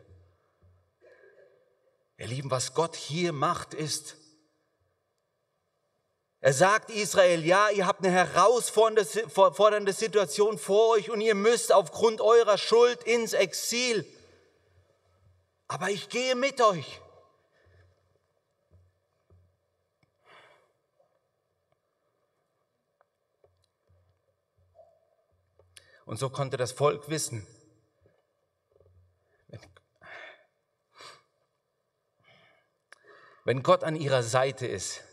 Ihr 2.17 2.27
Lieben, 2.27 2.50
was 2.50 2.74
Gott 2.74 2.96
hier 2.96 3.34
macht, 3.34 3.74
ist, 3.74 4.15
er 6.39 6.53
sagt 6.53 6.91
Israel, 6.91 7.44
ja, 7.44 7.70
ihr 7.70 7.88
habt 7.88 8.06
eine 8.06 8.13
herausfordernde 8.13 9.94
Situation 9.94 10.60
vor 10.60 10.89
euch 10.89 11.10
und 11.10 11.20
ihr 11.20 11.36
müsst 11.36 11.74
aufgrund 11.74 12.22
eurer 12.22 12.58
Schuld 12.58 13.03
ins 13.03 13.34
Exil. 13.34 14.06
Aber 15.67 15.89
ich 15.89 16.10
gehe 16.10 16.36
mit 16.36 16.62
euch. 16.62 17.01
Und 26.06 26.20
so 26.20 26.29
konnte 26.29 26.56
das 26.56 26.72
Volk 26.72 27.10
wissen, 27.10 27.46
wenn 33.44 33.63
Gott 33.63 33.84
an 33.84 33.96
ihrer 33.96 34.24
Seite 34.24 34.67
ist, 34.67 35.03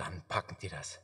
dann 0.00 0.22
packen 0.28 0.56
die 0.62 0.68
das. 0.68 0.98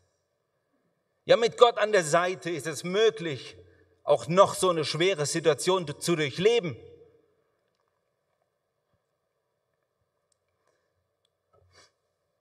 Ja, 1.26 1.36
mit 1.36 1.58
Gott 1.58 1.78
an 1.78 1.92
der 1.92 2.04
Seite 2.04 2.50
ist 2.50 2.66
es 2.66 2.82
möglich, 2.82 3.56
auch 4.04 4.26
noch 4.28 4.54
so 4.54 4.70
eine 4.70 4.84
schwere 4.84 5.26
Situation 5.26 5.86
zu 6.00 6.16
durchleben. 6.16 6.76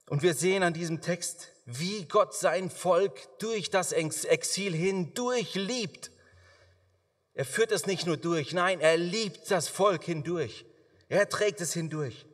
Und 0.08 0.22
wir 0.22 0.34
sehen 0.34 0.62
an 0.62 0.72
diesem 0.72 1.00
Text, 1.00 1.52
wie 1.64 2.04
Gott 2.04 2.32
sein 2.32 2.70
Volk 2.70 3.38
durch 3.40 3.70
das 3.70 3.90
Exil 3.92 4.72
hindurch 4.72 5.56
liebt. 5.56 6.12
Er 7.34 7.44
führt 7.44 7.72
es 7.72 7.86
nicht 7.86 8.06
nur 8.06 8.16
durch, 8.16 8.52
nein, 8.52 8.80
er 8.80 8.96
liebt 8.96 9.50
das 9.50 9.68
Volk 9.68 10.04
hindurch. 10.04 10.64
Er 11.08 11.28
trägt 11.28 11.60
es 11.60 11.72
hindurch 11.72 12.25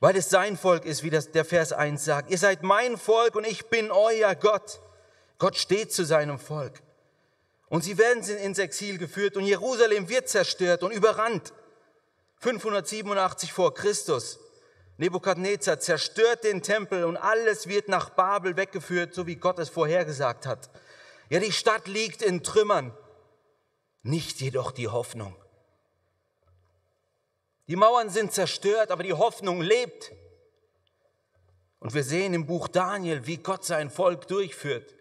weil 0.00 0.16
es 0.16 0.30
sein 0.30 0.56
Volk 0.56 0.84
ist, 0.84 1.02
wie 1.02 1.10
das 1.10 1.32
der 1.32 1.44
Vers 1.44 1.72
1 1.72 2.04
sagt. 2.04 2.30
Ihr 2.30 2.38
seid 2.38 2.62
mein 2.62 2.96
Volk 2.96 3.34
und 3.34 3.46
ich 3.46 3.66
bin 3.66 3.90
euer 3.90 4.34
Gott. 4.34 4.80
Gott 5.38 5.56
steht 5.56 5.92
zu 5.92 6.04
seinem 6.04 6.38
Volk. 6.38 6.82
Und 7.68 7.82
sie 7.82 7.98
werden 7.98 8.22
ins 8.22 8.58
Exil 8.58 8.98
geführt 8.98 9.36
und 9.36 9.44
Jerusalem 9.44 10.08
wird 10.08 10.28
zerstört 10.28 10.82
und 10.82 10.92
überrannt. 10.92 11.52
587 12.38 13.52
vor 13.52 13.74
Christus. 13.74 14.38
Nebukadnezar 14.98 15.80
zerstört 15.80 16.44
den 16.44 16.62
Tempel 16.62 17.04
und 17.04 17.16
alles 17.16 17.66
wird 17.66 17.88
nach 17.88 18.10
Babel 18.10 18.56
weggeführt, 18.56 19.14
so 19.14 19.26
wie 19.26 19.36
Gott 19.36 19.58
es 19.58 19.68
vorhergesagt 19.68 20.46
hat. 20.46 20.70
Ja, 21.28 21.40
die 21.40 21.52
Stadt 21.52 21.86
liegt 21.88 22.22
in 22.22 22.42
Trümmern, 22.42 22.96
nicht 24.02 24.40
jedoch 24.40 24.70
die 24.70 24.88
Hoffnung. 24.88 25.36
Die 27.68 27.76
Mauern 27.76 28.10
sind 28.10 28.32
zerstört, 28.32 28.90
aber 28.90 29.02
die 29.02 29.12
Hoffnung 29.12 29.60
lebt. 29.60 30.12
Und 31.80 31.94
wir 31.94 32.04
sehen 32.04 32.34
im 32.34 32.46
Buch 32.46 32.68
Daniel, 32.68 33.26
wie 33.26 33.38
Gott 33.38 33.64
sein 33.64 33.90
Volk 33.90 34.28
durchführt. 34.28 34.94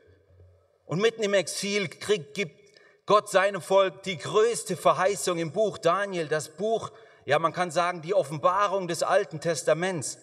Und 0.86 1.02
mitten 1.02 1.24
im 1.24 1.34
Exil 1.34 1.88
kriegt, 1.88 2.34
gibt, 2.34 2.66
Gott 3.06 3.30
seinem 3.30 3.62
Volk 3.62 4.02
die 4.04 4.18
größte 4.18 4.76
Verheißung 4.76 5.38
im 5.38 5.52
Buch 5.52 5.78
Daniel, 5.78 6.28
das 6.28 6.50
Buch, 6.50 6.92
ja 7.26 7.38
man 7.38 7.54
kann 7.54 7.70
sagen, 7.70 8.02
die 8.02 8.16
Offenbarung 8.16 8.88
des 8.88 9.04
Alten 9.04 9.40
Testaments. 9.40 10.18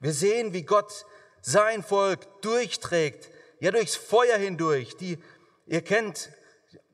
Wir 0.00 0.12
sehen, 0.12 0.52
wie 0.52 0.62
Gott 0.62 1.06
sein 1.40 1.84
Volk 1.84 2.42
durchträgt, 2.42 3.30
ja 3.60 3.70
durchs 3.70 3.94
Feuer 3.94 4.36
hindurch. 4.36 4.96
Die, 4.96 5.18
ihr 5.66 5.82
kennt 5.82 6.30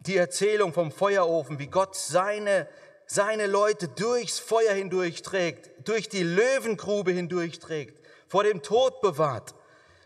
die 0.01 0.17
Erzählung 0.17 0.73
vom 0.75 0.93
Feuerofen, 0.93 1.59
wie 1.59 1.69
Gott 1.69 1.97
seine, 1.97 2.69
seine 3.13 3.49
Leute 3.49 3.89
durchs 3.89 4.39
Feuer 4.39 4.73
hindurchträgt, 4.73 5.89
durch 5.89 6.09
die 6.09 6.23
Löwengrube 6.23 7.11
hindurchträgt, 7.11 8.01
vor 8.29 8.45
dem 8.45 8.63
Tod 8.63 9.01
bewahrt. 9.01 9.53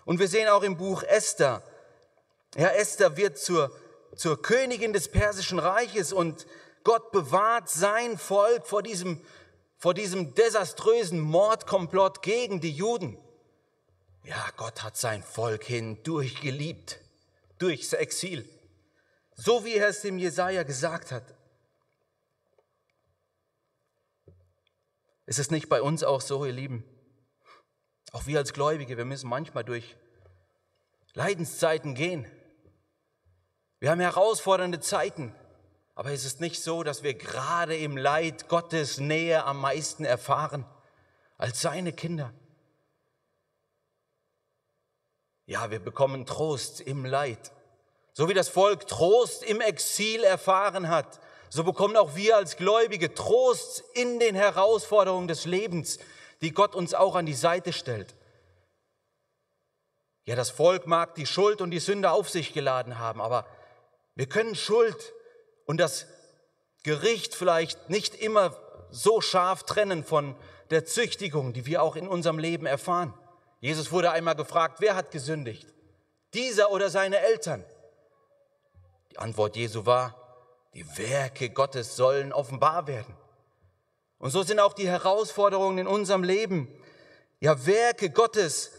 Und 0.07 0.21
wir 0.21 0.29
sehen 0.29 0.49
auch 0.49 0.63
im 0.63 0.79
Buch 0.79 1.03
Esther, 1.03 1.63
ja, 2.57 2.69
Esther 2.69 3.19
wird 3.19 3.37
zur, 3.37 3.71
zur 4.17 4.41
Königin 4.41 4.95
des 4.95 5.09
persischen 5.09 5.59
Reiches 5.59 6.15
und 6.15 6.47
Gott 6.83 7.13
bewahrt 7.13 7.69
sein 7.69 8.17
Volk 8.17 8.67
vor 8.67 8.83
diesem, 8.83 9.21
vor 9.77 9.93
diesem 9.93 10.35
desaströsen 10.35 11.21
Mordkomplott 11.21 12.23
gegen 12.23 12.63
die 12.63 12.73
Juden. 12.73 13.19
Ja, 14.23 14.47
Gott 14.57 14.83
hat 14.83 14.97
sein 14.97 15.23
Volk 15.23 15.65
hindurch 15.65 16.41
geliebt, 16.41 17.01
durchs 17.59 17.93
Exil. 17.93 18.49
So 19.35 19.67
wie 19.67 19.75
er 19.75 19.89
es 19.89 20.01
dem 20.01 20.17
Jesaja 20.17 20.63
gesagt 20.63 21.13
hat. 21.13 21.35
Ist 25.27 25.39
es 25.39 25.51
nicht 25.51 25.69
bei 25.69 25.81
uns 25.81 26.05
auch 26.05 26.21
so, 26.21 26.45
ihr 26.45 26.53
Lieben? 26.53 26.85
Auch 28.13 28.27
wir 28.27 28.39
als 28.39 28.53
Gläubige, 28.53 28.97
wir 28.97 29.05
müssen 29.05 29.29
manchmal 29.29 29.65
durch 29.65 29.97
Leidenszeiten 31.15 31.95
gehen. 31.95 32.27
Wir 33.81 33.91
haben 33.91 34.01
herausfordernde 34.01 34.81
Zeiten, 34.81 35.35
aber 35.95 36.11
es 36.11 36.25
ist 36.25 36.41
nicht 36.41 36.63
so, 36.63 36.83
dass 36.83 37.03
wir 37.03 37.15
gerade 37.15 37.77
im 37.77 37.97
Leid 37.97 38.49
Gottes 38.49 38.99
Nähe 38.99 39.45
am 39.45 39.61
meisten 39.61 40.05
erfahren 40.05 40.65
als 41.39 41.61
seine 41.61 41.93
Kinder. 41.93 42.33
Ja, 45.47 45.71
wir 45.71 45.79
bekommen 45.79 46.25
Trost 46.25 46.81
im 46.81 47.05
Leid. 47.05 47.53
So 48.13 48.29
wie 48.29 48.35
das 48.35 48.49
Volk 48.49 48.87
Trost 48.87 49.43
im 49.43 49.61
Exil 49.61 50.25
erfahren 50.25 50.89
hat, 50.89 51.21
so 51.55 51.63
bekommen 51.63 51.97
auch 51.97 52.17
wir 52.17 52.37
als 52.37 52.57
Gläubige 52.57 53.15
Trost 53.15 53.85
in 53.95 54.19
den 54.19 54.35
Herausforderungen 54.35 55.29
des 55.29 55.45
Lebens, 55.45 56.01
die 56.41 56.51
Gott 56.51 56.75
uns 56.75 56.95
auch 56.95 57.15
an 57.15 57.27
die 57.27 57.35
Seite 57.35 57.73
stellt. 57.73 58.17
Ja, 60.25 60.35
das 60.35 60.51
Volk 60.51 60.89
mag 60.89 61.15
die 61.15 61.27
Schuld 61.27 61.61
und 61.61 61.71
die 61.71 61.79
Sünde 61.79 62.11
auf 62.11 62.29
sich 62.29 62.55
geladen 62.55 62.99
haben, 62.99 63.21
aber 63.21 63.47
wir 64.17 64.27
können 64.27 64.57
Schuld 64.57 65.13
und 65.65 65.79
das 65.79 66.09
Gericht 66.83 67.37
vielleicht 67.37 67.89
nicht 67.89 68.17
immer 68.17 68.57
so 68.91 69.21
scharf 69.21 69.63
trennen 69.63 70.03
von 70.03 70.35
der 70.71 70.85
Züchtigung, 70.85 71.53
die 71.53 71.67
wir 71.67 71.85
auch 71.85 71.95
in 71.95 72.09
unserem 72.09 72.41
Leben 72.41 72.67
erfahren. 72.67 73.15
Jesus 73.61 73.93
wurde 73.93 74.11
einmal 74.11 74.35
gefragt, 74.35 74.81
wer 74.81 74.97
hat 74.97 75.13
gesündigt? 75.13 75.73
Dieser 76.33 76.73
oder 76.73 76.91
seine 76.91 77.21
Eltern? 77.21 77.65
Die 79.13 79.19
Antwort 79.19 79.55
Jesu 79.55 79.87
war, 79.87 80.24
die 80.75 80.87
Werke 80.99 81.51
Gottes 81.51 81.97
sollen 81.97 82.33
offenbar 82.33 82.87
werden. 82.87 83.15
Und 84.19 84.31
so 84.31 84.43
sind 84.43 84.59
auch 84.59 84.73
die 84.73 84.89
Herausforderungen 84.89 85.79
in 85.79 85.87
unserem 85.87 86.25
Leben, 86.25 86.69
ja 87.41 87.67
Werke 87.67 88.11
Gottes, 88.11 88.73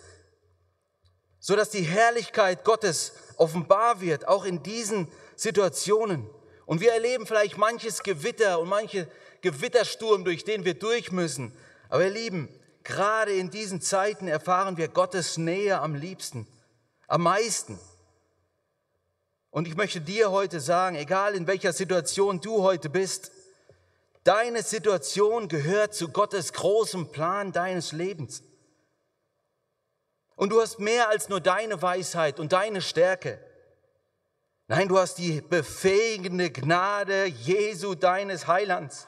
so 1.39 1.55
dass 1.55 1.69
die 1.69 1.83
Herrlichkeit 1.83 2.63
Gottes 2.63 3.13
offenbar 3.37 4.01
wird, 4.01 4.27
auch 4.27 4.45
in 4.45 4.63
diesen 4.63 5.07
Situationen. 5.35 6.29
Und 6.65 6.81
wir 6.81 6.91
erleben 6.91 7.27
vielleicht 7.27 7.57
manches 7.57 8.01
Gewitter 8.01 8.59
und 8.59 8.67
manche 8.67 9.07
Gewittersturm, 9.41 10.25
durch 10.25 10.43
den 10.43 10.65
wir 10.65 10.73
durch 10.73 11.11
müssen. 11.11 11.55
Aber 11.89 12.03
ihr 12.03 12.09
Lieben, 12.09 12.49
gerade 12.83 13.33
in 13.33 13.51
diesen 13.51 13.81
Zeiten 13.81 14.27
erfahren 14.27 14.77
wir 14.77 14.87
Gottes 14.87 15.37
Nähe 15.37 15.79
am 15.79 15.93
liebsten, 15.93 16.47
am 17.07 17.21
meisten. 17.21 17.79
Und 19.55 19.69
ich 19.69 19.77
möchte 19.77 20.01
dir 20.01 20.31
heute 20.31 20.59
sagen, 20.59 20.97
egal 20.97 21.33
in 21.33 21.47
welcher 21.47 21.71
Situation 21.71 22.41
du 22.41 22.61
heute 22.61 22.89
bist, 22.89 23.31
deine 24.25 24.61
Situation 24.63 25.47
gehört 25.47 25.93
zu 25.95 26.09
Gottes 26.09 26.51
großem 26.51 27.13
Plan 27.13 27.53
deines 27.53 27.93
Lebens. 27.93 28.43
Und 30.35 30.49
du 30.49 30.59
hast 30.59 30.79
mehr 30.79 31.07
als 31.07 31.29
nur 31.29 31.39
deine 31.39 31.81
Weisheit 31.81 32.41
und 32.41 32.51
deine 32.51 32.81
Stärke. 32.81 33.39
Nein, 34.67 34.89
du 34.89 34.99
hast 34.99 35.19
die 35.19 35.39
befähigende 35.39 36.51
Gnade 36.51 37.23
Jesu 37.23 37.95
deines 37.95 38.47
Heilands. 38.47 39.07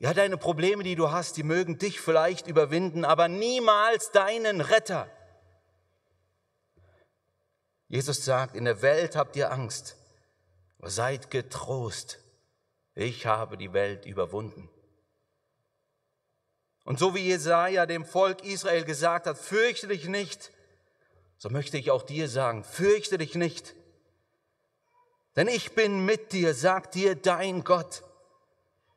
Ja, 0.00 0.12
deine 0.12 0.36
Probleme, 0.36 0.82
die 0.82 0.96
du 0.96 1.10
hast, 1.10 1.38
die 1.38 1.44
mögen 1.44 1.78
dich 1.78 1.98
vielleicht 1.98 2.46
überwinden, 2.46 3.06
aber 3.06 3.28
niemals 3.28 4.10
deinen 4.10 4.60
Retter. 4.60 5.10
Jesus 7.88 8.24
sagt, 8.24 8.56
in 8.56 8.64
der 8.64 8.82
Welt 8.82 9.16
habt 9.16 9.36
ihr 9.36 9.52
Angst, 9.52 9.96
aber 10.78 10.90
seid 10.90 11.30
getrost, 11.30 12.18
ich 12.94 13.26
habe 13.26 13.56
die 13.56 13.72
Welt 13.72 14.06
überwunden. 14.06 14.68
Und 16.84 16.98
so 16.98 17.14
wie 17.14 17.20
Jesaja 17.20 17.86
dem 17.86 18.04
Volk 18.04 18.44
Israel 18.44 18.84
gesagt 18.84 19.26
hat, 19.26 19.38
fürchte 19.38 19.88
dich 19.88 20.06
nicht, 20.08 20.52
so 21.38 21.50
möchte 21.50 21.78
ich 21.78 21.90
auch 21.90 22.02
dir 22.02 22.28
sagen, 22.28 22.64
fürchte 22.64 23.18
dich 23.18 23.34
nicht, 23.34 23.74
denn 25.36 25.48
ich 25.48 25.72
bin 25.72 26.04
mit 26.04 26.32
dir, 26.32 26.54
sagt 26.54 26.94
dir 26.94 27.14
dein 27.14 27.62
Gott. 27.62 28.02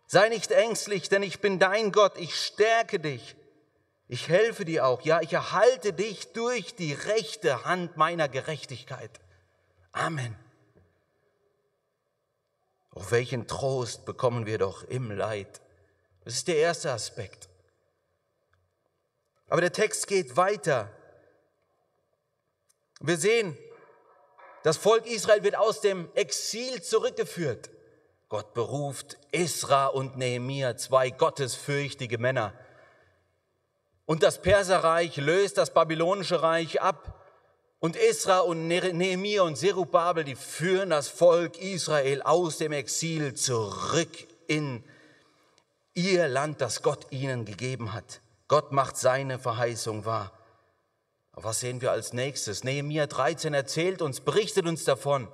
Sei 0.08 0.30
nicht 0.30 0.52
ängstlich, 0.52 1.10
denn 1.10 1.21
ich 1.21 1.41
bin 1.41 1.60
dein 1.60 1.91
Gott, 1.91 2.17
ich 2.17 2.34
stärke 2.34 2.99
dich. 2.99 3.36
Ich 4.12 4.28
helfe 4.28 4.65
dir 4.65 4.88
auch, 4.88 5.04
ja, 5.04 5.22
ich 5.22 5.34
erhalte 5.34 5.93
dich 5.93 6.34
durch 6.34 6.74
die 6.76 6.93
rechte 6.93 7.63
Hand 7.63 7.95
meiner 7.95 8.28
Gerechtigkeit. 8.28 9.12
Amen. 9.91 10.36
Auf 12.89 13.12
welchen 13.12 13.45
Trost 13.45 14.06
bekommen 14.06 14.48
wir 14.48 14.58
doch 14.58 14.84
im 14.84 15.12
Leid. 15.12 15.62
Das 16.26 16.34
ist 16.34 16.48
der 16.48 16.58
erste 16.58 16.91
Aspekt. 16.91 17.50
Aber 19.48 19.62
der 19.62 19.72
Text 19.72 20.08
geht 20.08 20.36
weiter. 20.36 20.91
Wir 23.02 23.17
sehen, 23.17 23.56
das 24.63 24.78
Volk 24.78 25.06
Israel 25.06 25.43
wird 25.43 25.56
aus 25.56 25.82
dem 25.82 26.10
Exil 26.15 26.82
zurückgeführt. 26.82 27.69
Gott 28.28 28.56
beruft 28.56 29.17
Isra 29.32 29.86
und 29.86 30.17
Nehemia, 30.17 30.78
zwei 30.78 31.12
gottesfürchtige 31.12 32.17
Männer. 32.17 32.56
Und 34.10 34.24
das 34.24 34.41
Perserreich 34.41 35.17
löst 35.17 35.60
das 35.60 35.72
babylonische 35.72 36.41
Reich 36.41 36.82
ab. 36.82 37.13
Und 37.78 37.95
Isra 37.95 38.39
und 38.39 38.67
Nehemiah 38.67 39.43
und 39.43 39.56
Zerubabel, 39.56 40.24
die 40.24 40.34
führen 40.34 40.89
das 40.89 41.08
Volk 41.10 41.62
Israel 41.62 42.24
aus 42.24 42.58
dem 42.58 42.72
Exil 42.72 43.36
zurück 43.36 44.10
in 44.48 44.84
ihr 45.93 46.28
Land, 46.28 46.60
das 46.60 46.82
Gott 46.82 47.06
ihnen 47.12 47.45
gegeben 47.45 47.93
hat. 47.93 48.22
Gott 48.48 48.72
macht 48.72 48.98
seine 48.98 49.38
Verheißung 49.38 50.06
wahr. 50.06 50.32
Aber 51.34 51.43
was 51.43 51.60
sehen 51.60 51.80
wir 51.80 51.91
als 51.91 52.12
nächstes? 52.12 52.63
Nehemiah 52.63 53.06
13 53.06 53.54
erzählt 53.54 54.02
uns, 54.02 54.22
berichtet 54.22 54.65
uns 54.65 54.86
davon. 54.86 55.28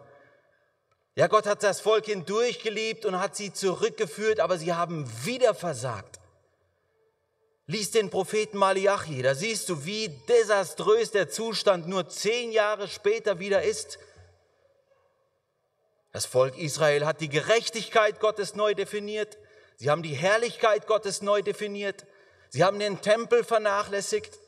Ja, 1.16 1.28
Gott 1.28 1.46
hat 1.46 1.64
das 1.64 1.80
Volk 1.80 2.08
hindurch 2.08 2.62
geliebt 2.62 3.06
und 3.06 3.22
hat 3.22 3.38
sie 3.38 3.54
zurückgeführt, 3.54 4.42
aber 4.42 4.58
sie 4.58 4.74
haben 4.74 5.10
wieder 5.24 5.56
versagt. 5.56 6.20
Lies 7.68 7.90
den 7.90 8.12
Propheten 8.12 8.58
Malachi, 8.58 9.24
da 9.24 9.34
siehst 9.34 9.70
du, 9.70 9.86
wie 9.86 10.10
desaströs 10.30 11.12
der 11.12 11.30
Zustand 11.30 11.88
nur 11.88 12.08
zehn 12.10 12.52
Jahre 12.52 12.88
später 12.88 13.40
wieder 13.40 13.64
ist. 13.64 13.98
Das 16.12 16.26
Volk 16.26 16.58
Israel 16.58 17.06
hat 17.06 17.22
die 17.22 17.30
Gerechtigkeit 17.30 18.20
Gottes 18.20 18.54
neu 18.56 18.76
definiert. 18.76 19.38
Sie 19.78 19.90
haben 19.90 20.04
die 20.04 20.14
Herrlichkeit 20.14 20.86
Gottes 20.86 21.22
neu 21.22 21.42
definiert. 21.42 22.06
Sie 22.50 22.64
haben 22.64 22.80
den 22.80 23.02
Tempel 23.02 23.44
vernachlässigt. 23.44 24.40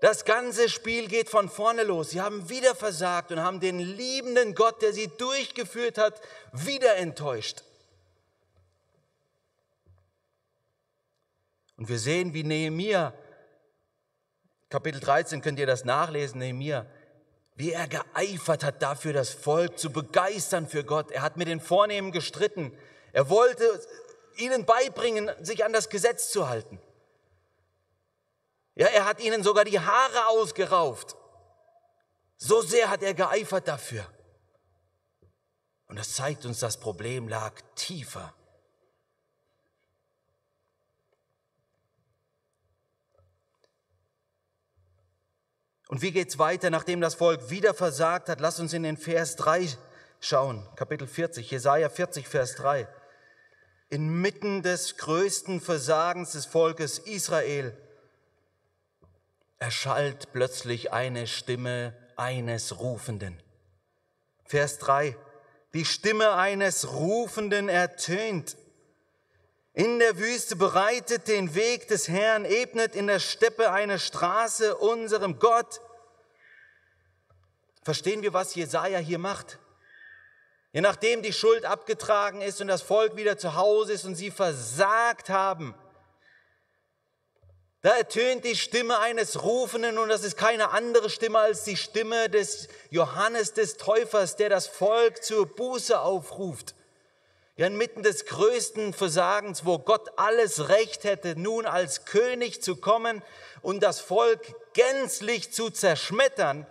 Das 0.00 0.24
ganze 0.24 0.68
Spiel 0.68 1.06
geht 1.06 1.28
von 1.28 1.48
vorne 1.48 1.84
los. 1.84 2.10
Sie 2.10 2.20
haben 2.20 2.48
wieder 2.48 2.74
versagt 2.74 3.30
und 3.30 3.40
haben 3.40 3.60
den 3.60 3.78
liebenden 3.78 4.54
Gott, 4.56 4.82
der 4.82 4.92
sie 4.92 5.06
durchgeführt 5.06 5.98
hat, 5.98 6.20
wieder 6.52 6.96
enttäuscht. 6.96 7.62
Und 11.82 11.88
wir 11.88 11.98
sehen, 11.98 12.32
wie 12.32 12.44
Nehemiah, 12.44 13.12
Kapitel 14.68 15.00
13 15.00 15.42
könnt 15.42 15.58
ihr 15.58 15.66
das 15.66 15.84
nachlesen, 15.84 16.38
Nehemiah, 16.38 16.86
wie 17.56 17.72
er 17.72 17.88
geeifert 17.88 18.62
hat 18.62 18.80
dafür, 18.80 19.12
das 19.12 19.30
Volk 19.30 19.80
zu 19.80 19.90
begeistern 19.90 20.68
für 20.68 20.84
Gott. 20.84 21.10
Er 21.10 21.22
hat 21.22 21.36
mit 21.36 21.48
den 21.48 21.58
Vornehmen 21.58 22.12
gestritten. 22.12 22.70
Er 23.12 23.28
wollte 23.28 23.64
ihnen 24.36 24.64
beibringen, 24.64 25.28
sich 25.40 25.64
an 25.64 25.72
das 25.72 25.88
Gesetz 25.88 26.30
zu 26.30 26.48
halten. 26.48 26.80
Ja, 28.76 28.86
er 28.86 29.04
hat 29.04 29.20
ihnen 29.20 29.42
sogar 29.42 29.64
die 29.64 29.80
Haare 29.80 30.28
ausgerauft. 30.28 31.16
So 32.36 32.62
sehr 32.62 32.90
hat 32.90 33.02
er 33.02 33.14
geeifert 33.14 33.66
dafür. 33.66 34.06
Und 35.88 35.98
das 35.98 36.14
zeigt 36.14 36.46
uns, 36.46 36.60
das 36.60 36.78
Problem 36.78 37.26
lag 37.26 37.60
tiefer. 37.74 38.32
Und 45.92 46.00
wie 46.00 46.10
geht 46.10 46.30
es 46.30 46.38
weiter, 46.38 46.70
nachdem 46.70 47.02
das 47.02 47.16
Volk 47.16 47.50
wieder 47.50 47.74
versagt 47.74 48.30
hat? 48.30 48.40
Lass 48.40 48.58
uns 48.58 48.72
in 48.72 48.82
den 48.82 48.96
Vers 48.96 49.36
3 49.36 49.68
schauen, 50.20 50.66
Kapitel 50.74 51.06
40, 51.06 51.50
Jesaja 51.50 51.90
40, 51.90 52.26
Vers 52.28 52.54
3. 52.54 52.88
Inmitten 53.90 54.62
des 54.62 54.96
größten 54.96 55.60
Versagens 55.60 56.32
des 56.32 56.46
Volkes 56.46 56.98
Israel 56.98 57.76
erschallt 59.58 60.32
plötzlich 60.32 60.94
eine 60.94 61.26
Stimme 61.26 61.94
eines 62.16 62.80
Rufenden. 62.80 63.38
Vers 64.46 64.78
3. 64.78 65.14
Die 65.74 65.84
Stimme 65.84 66.32
eines 66.32 66.90
Rufenden 66.90 67.68
ertönt. 67.68 68.56
In 69.74 69.98
der 69.98 70.18
Wüste 70.18 70.54
bereitet 70.54 71.28
den 71.28 71.54
Weg 71.54 71.88
des 71.88 72.08
Herrn, 72.08 72.44
ebnet 72.44 72.94
in 72.94 73.06
der 73.06 73.20
Steppe 73.20 73.70
eine 73.70 73.98
Straße 73.98 74.76
unserem 74.76 75.38
Gott. 75.38 75.80
Verstehen 77.82 78.22
wir, 78.22 78.34
was 78.34 78.54
Jesaja 78.54 78.98
hier 78.98 79.18
macht? 79.18 79.58
Je 80.72 80.82
nachdem 80.82 81.22
die 81.22 81.32
Schuld 81.32 81.64
abgetragen 81.64 82.42
ist 82.42 82.60
und 82.60 82.68
das 82.68 82.82
Volk 82.82 83.16
wieder 83.16 83.38
zu 83.38 83.54
Hause 83.54 83.94
ist 83.94 84.04
und 84.04 84.14
sie 84.14 84.30
versagt 84.30 85.30
haben, 85.30 85.74
da 87.80 87.96
ertönt 87.96 88.44
die 88.44 88.54
Stimme 88.54 88.98
eines 89.00 89.42
Rufenden 89.42 89.98
und 89.98 90.08
das 90.08 90.22
ist 90.22 90.36
keine 90.36 90.70
andere 90.70 91.10
Stimme 91.10 91.40
als 91.40 91.64
die 91.64 91.76
Stimme 91.76 92.30
des 92.30 92.68
Johannes 92.90 93.54
des 93.54 93.76
Täufers, 93.76 94.36
der 94.36 94.50
das 94.50 94.68
Volk 94.68 95.24
zur 95.24 95.46
Buße 95.46 95.98
aufruft. 95.98 96.76
Ja, 97.62 97.68
inmitten 97.68 98.02
des 98.02 98.26
größten 98.26 98.92
Versagens, 98.92 99.64
wo 99.64 99.78
Gott 99.78 100.18
alles 100.18 100.68
Recht 100.68 101.04
hätte, 101.04 101.38
nun 101.38 101.64
als 101.64 102.04
König 102.06 102.60
zu 102.60 102.74
kommen 102.74 103.22
und 103.60 103.84
das 103.84 104.00
Volk 104.00 104.56
gänzlich 104.72 105.52
zu 105.52 105.70
zerschmettern, 105.70 106.66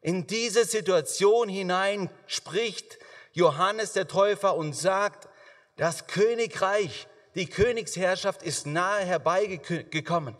in 0.00 0.28
diese 0.28 0.64
Situation 0.66 1.48
hinein 1.48 2.10
spricht 2.28 3.00
Johannes 3.32 3.92
der 3.92 4.06
Täufer 4.06 4.54
und 4.54 4.72
sagt, 4.72 5.28
das 5.74 6.06
Königreich 6.06 7.08
die 7.34 7.48
Königsherrschaft 7.48 8.44
ist 8.44 8.66
nahe 8.68 9.04
herbeigekommen. 9.04 10.36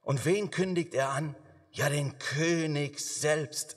Und 0.00 0.24
wen 0.24 0.50
kündigt 0.50 0.94
er 0.94 1.10
an? 1.10 1.36
Ja, 1.72 1.90
den 1.90 2.18
König 2.18 3.00
selbst. 3.00 3.76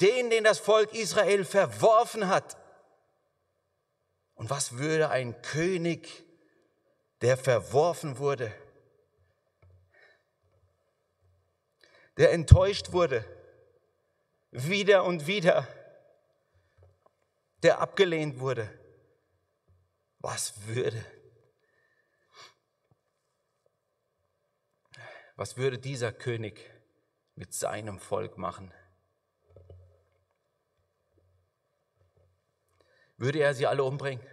Den, 0.00 0.30
den 0.30 0.44
das 0.44 0.58
Volk 0.58 0.94
Israel 0.94 1.44
verworfen 1.44 2.28
hat. 2.28 2.56
Und 4.36 4.50
was 4.50 4.78
würde 4.78 5.08
ein 5.10 5.40
König, 5.42 6.24
der 7.22 7.36
verworfen 7.36 8.18
wurde, 8.18 8.54
der 12.18 12.32
enttäuscht 12.32 12.92
wurde, 12.92 13.24
wieder 14.50 15.04
und 15.04 15.26
wieder, 15.26 15.66
der 17.62 17.80
abgelehnt 17.80 18.38
wurde, 18.38 18.70
was 20.18 20.66
würde, 20.66 21.04
was 25.36 25.56
würde 25.56 25.78
dieser 25.78 26.12
König 26.12 26.70
mit 27.34 27.54
seinem 27.54 27.98
Volk 27.98 28.36
machen? 28.36 28.72
Würde 33.16 33.38
er 33.40 33.54
sie 33.54 33.66
alle 33.66 33.84
umbringen? 33.84 34.24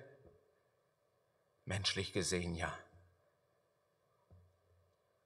Menschlich 1.66 2.12
gesehen 2.12 2.56
ja. 2.56 2.78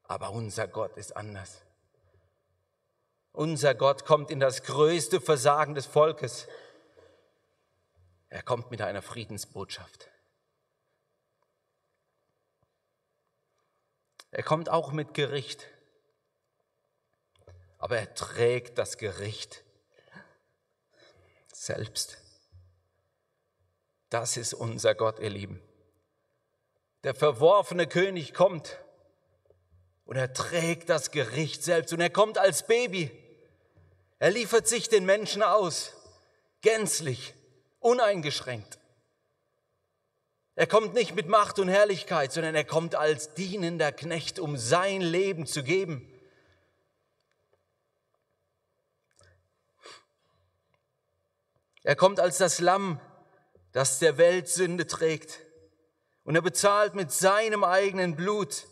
Aber 0.03 0.31
unser 0.31 0.67
Gott 0.67 0.95
ist 0.97 1.15
anders. 1.15 1.61
Unser 3.31 3.75
Gott 3.75 4.05
kommt 4.05 4.31
in 4.31 4.39
das 4.39 4.63
größte 4.63 5.19
Versagen 5.19 5.75
des 5.75 5.85
Volkes. 5.85 6.47
Er 8.29 8.43
kommt 8.43 8.71
mit 8.71 8.81
einer 8.81 9.01
Friedensbotschaft. 9.01 10.09
Er 14.31 14.43
kommt 14.43 14.69
auch 14.69 14.91
mit 14.91 15.13
Gericht. 15.13 15.67
Aber 17.79 17.97
er 17.97 18.13
trägt 18.13 18.77
das 18.77 18.97
Gericht 18.97 19.63
selbst. 21.51 22.26
Das 24.09 24.37
ist 24.37 24.53
unser 24.53 24.95
Gott, 24.95 25.19
ihr 25.19 25.29
Lieben. 25.29 25.61
Der 27.03 27.13
verworfene 27.13 27.87
König 27.87 28.33
kommt 28.33 28.79
und 30.05 30.15
er 30.15 30.33
trägt 30.33 30.89
das 30.89 31.11
Gericht 31.11 31.63
selbst 31.63 31.93
und 31.93 31.99
er 31.99 32.09
kommt 32.09 32.37
als 32.37 32.65
Baby. 32.65 33.11
Er 34.19 34.31
liefert 34.31 34.67
sich 34.67 34.89
den 34.89 35.05
Menschen 35.05 35.43
aus, 35.43 35.93
gänzlich, 36.61 37.33
uneingeschränkt. 37.79 38.79
Er 40.55 40.65
kommt 40.65 40.95
nicht 40.95 41.13
mit 41.13 41.27
Macht 41.27 41.59
und 41.59 41.67
Herrlichkeit, 41.67 42.31
sondern 42.31 42.55
er 42.55 42.63
kommt 42.63 42.95
als 42.95 43.35
dienender 43.35 43.91
Knecht, 43.91 44.39
um 44.39 44.57
sein 44.57 45.01
Leben 45.01 45.45
zu 45.45 45.63
geben. 45.63 46.11
Er 51.83 51.95
kommt 51.95 52.19
als 52.19 52.39
das 52.39 52.59
Lamm, 52.59 52.99
das 53.77 53.99
der 53.99 54.17
Welt 54.17 54.49
Sünde 54.49 54.87
trägt. 54.87 55.37
Und 56.23 56.33
er 56.33 56.41
bezahlt 56.41 56.95
mit 56.95 57.11
seinem 57.11 57.63
eigenen 57.63 58.15
Blut, 58.15 58.65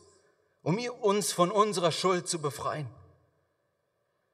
um 0.64 0.80
uns 0.80 1.32
von 1.32 1.52
unserer 1.52 1.92
Schuld 1.92 2.28
zu 2.28 2.42
befreien. 2.42 2.90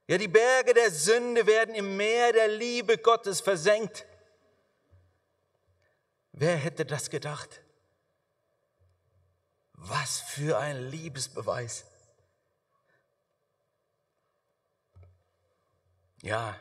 Ja, 0.07 0.17
die 0.17 0.29
Berge 0.29 0.73
der 0.73 0.89
Sünde 0.89 1.45
werden 1.45 1.75
im 1.75 1.97
Meer 1.97 2.31
der 2.31 2.47
Liebe 2.47 2.97
Gottes 2.97 3.41
versenkt. 3.41 4.05
Wer 6.31 6.55
hätte 6.55 6.86
das 6.86 7.10
gedacht? 7.10 7.62
Was 9.73 10.21
für 10.21 10.57
ein 10.57 10.89
Liebesbeweis. 10.89 11.84
Ja, 16.21 16.57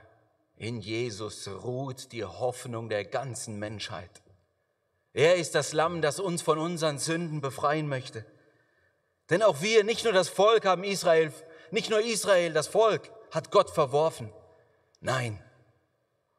in 0.61 0.79
Jesus 0.79 1.49
ruht 1.49 2.12
die 2.12 2.23
Hoffnung 2.23 2.90
der 2.90 3.07
ganzen 3.07 3.59
Menschheit. 3.59 4.11
Er 5.14 5.37
ist 5.37 5.55
das 5.55 5.73
Lamm, 5.73 6.03
das 6.03 6.20
uns 6.20 6.42
von 6.42 6.59
unseren 6.59 6.99
Sünden 6.99 7.40
befreien 7.40 7.88
möchte. 7.88 8.27
Denn 9.31 9.42
auch 9.42 9.62
wir, 9.62 9.85
nicht 9.85 10.05
nur 10.05 10.12
das 10.12 10.29
Volk 10.29 10.66
haben 10.66 10.85
Israel, 10.85 11.33
nicht 11.70 11.88
nur 11.88 12.03
Israel, 12.03 12.53
das 12.53 12.66
Volk 12.66 13.11
hat 13.31 13.51
Gott 13.51 13.70
verworfen. 13.70 14.31
Nein, 15.01 15.42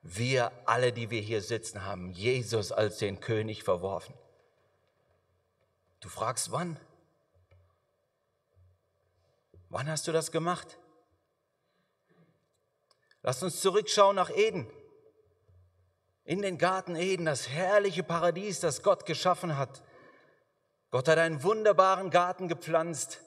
wir 0.03 0.51
alle, 0.67 0.93
die 0.93 1.09
wir 1.09 1.21
hier 1.21 1.41
sitzen, 1.41 1.83
haben 1.83 2.11
Jesus 2.11 2.71
als 2.71 2.99
den 2.99 3.21
König 3.21 3.63
verworfen. 3.63 4.13
Du 5.99 6.09
fragst, 6.09 6.51
wann? 6.51 6.79
Wann 9.69 9.89
hast 9.89 10.07
du 10.07 10.11
das 10.11 10.31
gemacht? 10.31 10.77
Lass 13.23 13.43
uns 13.43 13.61
zurückschauen 13.61 14.15
nach 14.15 14.29
Eden. 14.29 14.67
In 16.23 16.41
den 16.41 16.57
Garten 16.57 16.95
Eden, 16.95 17.25
das 17.25 17.49
herrliche 17.49 18.03
Paradies, 18.03 18.59
das 18.59 18.83
Gott 18.83 19.05
geschaffen 19.05 19.57
hat. 19.57 19.83
Gott 20.89 21.07
hat 21.07 21.17
einen 21.17 21.43
wunderbaren 21.43 22.09
Garten 22.09 22.47
gepflanzt, 22.47 23.21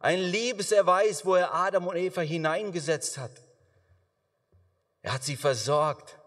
ein 0.00 0.20
Liebeserweis, 0.20 1.24
wo 1.24 1.34
er 1.34 1.54
Adam 1.54 1.88
und 1.88 1.96
Eva 1.96 2.20
hineingesetzt 2.20 3.18
hat. 3.18 3.32
Er 5.02 5.14
hat 5.14 5.24
sie 5.24 5.36
versorgt. 5.36 6.18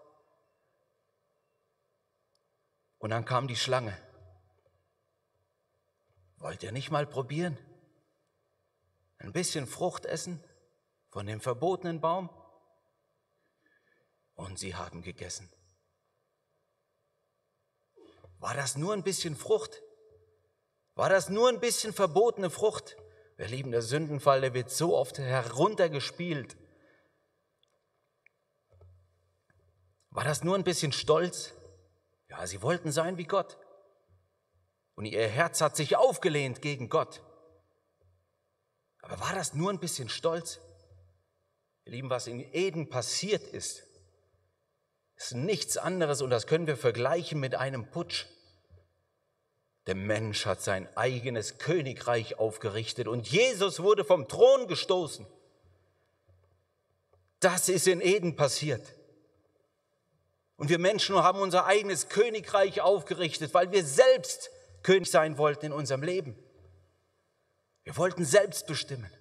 Und 2.98 3.12
dann 3.12 3.26
kam 3.26 3.48
die 3.48 3.56
Schlange. 3.56 3.98
Wollt 6.38 6.64
ihr 6.64 6.72
nicht 6.72 6.92
mal 6.92 7.06
probieren? 7.06 7.58
Ein 9.20 9.32
bisschen 9.32 9.68
Frucht 9.68 10.06
essen 10.06 10.44
von 11.10 11.26
dem 11.26 11.40
verbotenen 11.40 12.02
Baum? 12.02 12.30
Und 14.42 14.58
sie 14.58 14.76
haben 14.76 15.04
gegessen. 15.04 15.48
War 18.40 18.56
das 18.56 18.76
nur 18.76 18.94
ein 18.94 19.04
bisschen 19.04 19.36
Frucht? 19.36 19.84
War 20.96 21.10
das 21.10 21.30
nur 21.30 21.48
ein 21.48 21.60
bisschen 21.60 21.94
verbotene 21.94 22.50
Frucht? 22.50 22.98
Wir 23.38 23.48
lieben, 23.48 23.70
der 23.70 23.84
Sündenfall, 23.84 24.42
der 24.42 24.56
wird 24.56 24.72
so 24.72 24.98
oft 24.98 25.20
heruntergespielt. 25.20 26.58
War 30.10 30.24
das 30.24 30.44
nur 30.44 30.56
ein 30.56 30.64
bisschen 30.64 30.92
Stolz? 30.92 31.54
Ja, 32.28 32.48
sie 32.48 32.64
wollten 32.64 32.92
sein 32.92 33.18
wie 33.18 33.26
Gott. 33.26 33.60
Und 34.96 35.06
ihr 35.06 35.28
Herz 35.28 35.62
hat 35.62 35.76
sich 35.76 35.98
aufgelehnt 35.98 36.64
gegen 36.64 36.90
Gott. 36.90 37.22
Aber 39.04 39.20
war 39.20 39.36
das 39.36 39.54
nur 39.54 39.70
ein 39.70 39.80
bisschen 39.80 40.10
Stolz? 40.10 40.60
Ihr 41.86 41.92
Lieben, 41.92 42.10
was 42.10 42.26
in 42.26 42.40
Eden 42.54 42.90
passiert 42.90 43.44
ist, 43.44 43.91
ist 45.22 45.32
ist 45.32 45.36
nichts 45.36 45.78
anderes 45.78 46.22
und 46.22 46.32
das 46.32 46.48
können 46.48 46.66
wir 46.66 46.76
vergleichen 46.76 47.40
mit 47.40 47.54
einem 47.54 47.86
Putsch. 47.86 48.26
Der 49.86 49.96
Mensch 49.96 50.46
hat 50.48 50.62
sein 50.62 50.88
eigenes 50.98 51.60
Königreich 51.60 52.40
aufgerichtet 52.40 53.08
und 53.08 53.28
Jesus 53.28 53.82
wurde 53.82 54.04
vom 54.04 54.28
Thron 54.28 54.68
gestoßen. 54.68 55.28
Das 57.40 57.70
ist 57.70 57.88
in 57.88 58.02
Eden 58.02 58.36
passiert. 58.36 58.82
Und 60.58 60.70
wir 60.70 60.80
Menschen 60.80 61.16
haben 61.16 61.40
unser 61.40 61.66
eigenes 61.66 62.10
Königreich 62.10 62.82
aufgerichtet, 62.82 63.54
weil 63.54 63.72
wir 63.72 63.84
selbst 63.84 64.50
König 64.84 65.10
sein 65.10 65.38
wollten 65.38 65.68
in 65.68 65.72
unserem 65.72 66.04
Leben. 66.04 66.36
Wir 67.84 67.96
wollten 67.98 68.26
selbst 68.26 68.66
bestimmen. 68.68 69.12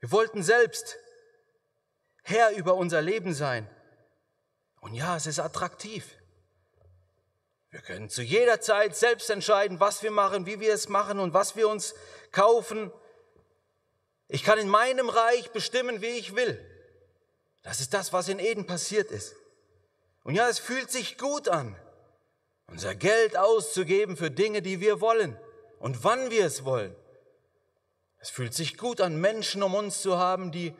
Wir 0.00 0.10
wollten 0.10 0.42
selbst 0.42 0.96
Herr 2.22 2.52
über 2.52 2.74
unser 2.74 3.02
Leben 3.02 3.34
sein. 3.34 3.68
Und 4.80 4.94
ja, 4.94 5.16
es 5.16 5.26
ist 5.26 5.38
attraktiv. 5.38 6.16
Wir 7.70 7.80
können 7.80 8.08
zu 8.08 8.22
jeder 8.22 8.60
Zeit 8.60 8.96
selbst 8.96 9.30
entscheiden, 9.30 9.78
was 9.78 10.02
wir 10.02 10.10
machen, 10.10 10.46
wie 10.46 10.58
wir 10.58 10.74
es 10.74 10.88
machen 10.88 11.20
und 11.20 11.34
was 11.34 11.54
wir 11.54 11.68
uns 11.68 11.94
kaufen. 12.32 12.90
Ich 14.26 14.42
kann 14.42 14.58
in 14.58 14.68
meinem 14.68 15.08
Reich 15.08 15.50
bestimmen, 15.52 16.00
wie 16.00 16.18
ich 16.18 16.34
will. 16.34 16.58
Das 17.62 17.80
ist 17.80 17.94
das, 17.94 18.12
was 18.12 18.28
in 18.28 18.38
Eden 18.38 18.66
passiert 18.66 19.10
ist. 19.10 19.36
Und 20.24 20.34
ja, 20.34 20.48
es 20.48 20.58
fühlt 20.58 20.90
sich 20.90 21.18
gut 21.18 21.48
an, 21.48 21.76
unser 22.66 22.94
Geld 22.94 23.36
auszugeben 23.36 24.16
für 24.16 24.30
Dinge, 24.30 24.62
die 24.62 24.80
wir 24.80 25.00
wollen 25.00 25.38
und 25.78 26.04
wann 26.04 26.30
wir 26.30 26.46
es 26.46 26.64
wollen. 26.64 26.94
Es 28.20 28.28
fühlt 28.28 28.54
sich 28.54 28.76
gut 28.76 29.00
an, 29.00 29.18
Menschen 29.18 29.62
um 29.62 29.74
uns 29.74 30.02
zu 30.02 30.18
haben, 30.18 30.52
die, 30.52 30.74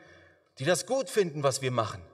die 0.59 0.65
das 0.65 0.85
gut 0.85 1.09
finden, 1.09 1.41
was 1.43 1.61
wir 1.61 1.71
machen. 1.71 2.05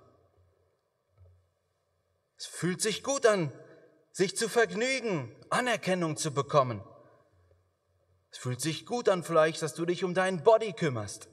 Es 2.38 2.46
fühlt 2.46 2.82
sich 2.82 3.04
gut 3.04 3.26
an, 3.26 3.52
sich 4.12 4.38
zu 4.38 4.48
vergnügen, 4.48 5.36
Anerkennung 5.50 6.16
zu 6.16 6.34
bekommen. 6.34 6.82
Es 8.32 8.38
fühlt 8.38 8.62
sich 8.62 8.86
gut 8.86 9.10
an 9.10 9.24
vielleicht, 9.24 9.62
dass 9.62 9.74
du 9.74 9.86
dich 9.86 10.04
um 10.04 10.13
deinen 10.13 10.44
Body 10.44 10.72
kümmerst, 10.72 11.28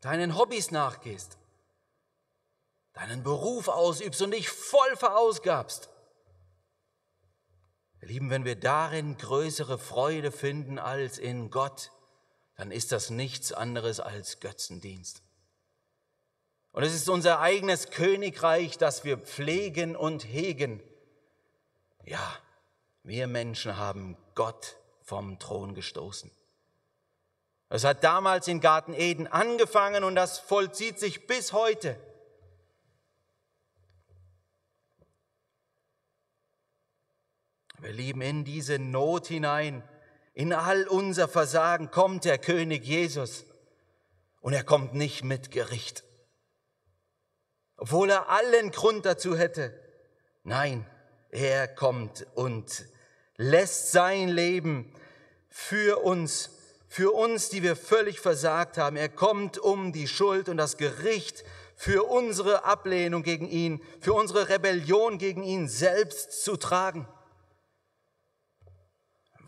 deinen 0.00 0.36
Hobbys 0.36 0.70
nachgehst, 0.70 1.38
deinen 2.92 3.22
Beruf 3.22 3.68
ausübst 3.68 4.20
und 4.20 4.32
dich 4.32 4.50
voll 4.50 4.96
verausgabst. 4.96 5.88
Ihr 8.04 8.08
Lieben, 8.08 8.28
wenn 8.28 8.44
wir 8.44 8.54
darin 8.54 9.16
größere 9.16 9.78
Freude 9.78 10.30
finden 10.30 10.78
als 10.78 11.16
in 11.16 11.50
Gott, 11.50 11.90
dann 12.54 12.70
ist 12.70 12.92
das 12.92 13.08
nichts 13.08 13.50
anderes 13.50 13.98
als 13.98 14.40
Götzendienst. 14.40 15.22
Und 16.72 16.82
es 16.82 16.94
ist 16.94 17.08
unser 17.08 17.40
eigenes 17.40 17.88
Königreich, 17.88 18.76
das 18.76 19.04
wir 19.04 19.16
pflegen 19.16 19.96
und 19.96 20.22
hegen. 20.22 20.82
Ja, 22.04 22.36
wir 23.04 23.26
Menschen 23.26 23.78
haben 23.78 24.18
Gott 24.34 24.76
vom 25.00 25.38
Thron 25.38 25.74
gestoßen. 25.74 26.30
Es 27.70 27.84
hat 27.84 28.04
damals 28.04 28.48
in 28.48 28.60
Garten 28.60 28.92
Eden 28.92 29.28
angefangen 29.28 30.04
und 30.04 30.14
das 30.14 30.38
vollzieht 30.38 30.98
sich 30.98 31.26
bis 31.26 31.54
heute. 31.54 31.98
Wir 37.84 37.92
lieben 37.92 38.20
in 38.20 38.44
diese 38.44 38.80
Not 38.80 39.28
hinein, 39.28 39.84
in 40.32 40.52
all 40.52 40.88
unser 40.88 41.28
Versagen 41.28 41.92
kommt 41.92 42.24
der 42.24 42.38
König 42.38 42.84
Jesus 42.84 43.44
und 44.40 44.52
er 44.52 44.64
kommt 44.64 44.94
nicht 44.94 45.22
mit 45.22 45.52
Gericht 45.52 46.02
obwohl 47.76 48.10
er 48.10 48.28
allen 48.28 48.70
Grund 48.70 49.04
dazu 49.04 49.36
hätte. 49.36 49.78
Nein, 50.42 50.86
er 51.30 51.68
kommt 51.68 52.26
und 52.34 52.86
lässt 53.36 53.92
sein 53.92 54.28
Leben 54.28 54.92
für 55.48 56.02
uns, 56.02 56.50
für 56.88 57.12
uns, 57.12 57.48
die 57.48 57.62
wir 57.62 57.76
völlig 57.76 58.20
versagt 58.20 58.78
haben. 58.78 58.96
Er 58.96 59.08
kommt, 59.08 59.58
um 59.58 59.92
die 59.92 60.08
Schuld 60.08 60.48
und 60.48 60.56
das 60.56 60.76
Gericht 60.76 61.44
für 61.76 62.04
unsere 62.04 62.64
Ablehnung 62.64 63.22
gegen 63.22 63.48
ihn, 63.48 63.82
für 64.00 64.14
unsere 64.14 64.48
Rebellion 64.48 65.18
gegen 65.18 65.42
ihn 65.42 65.68
selbst 65.68 66.44
zu 66.44 66.56
tragen. 66.56 67.08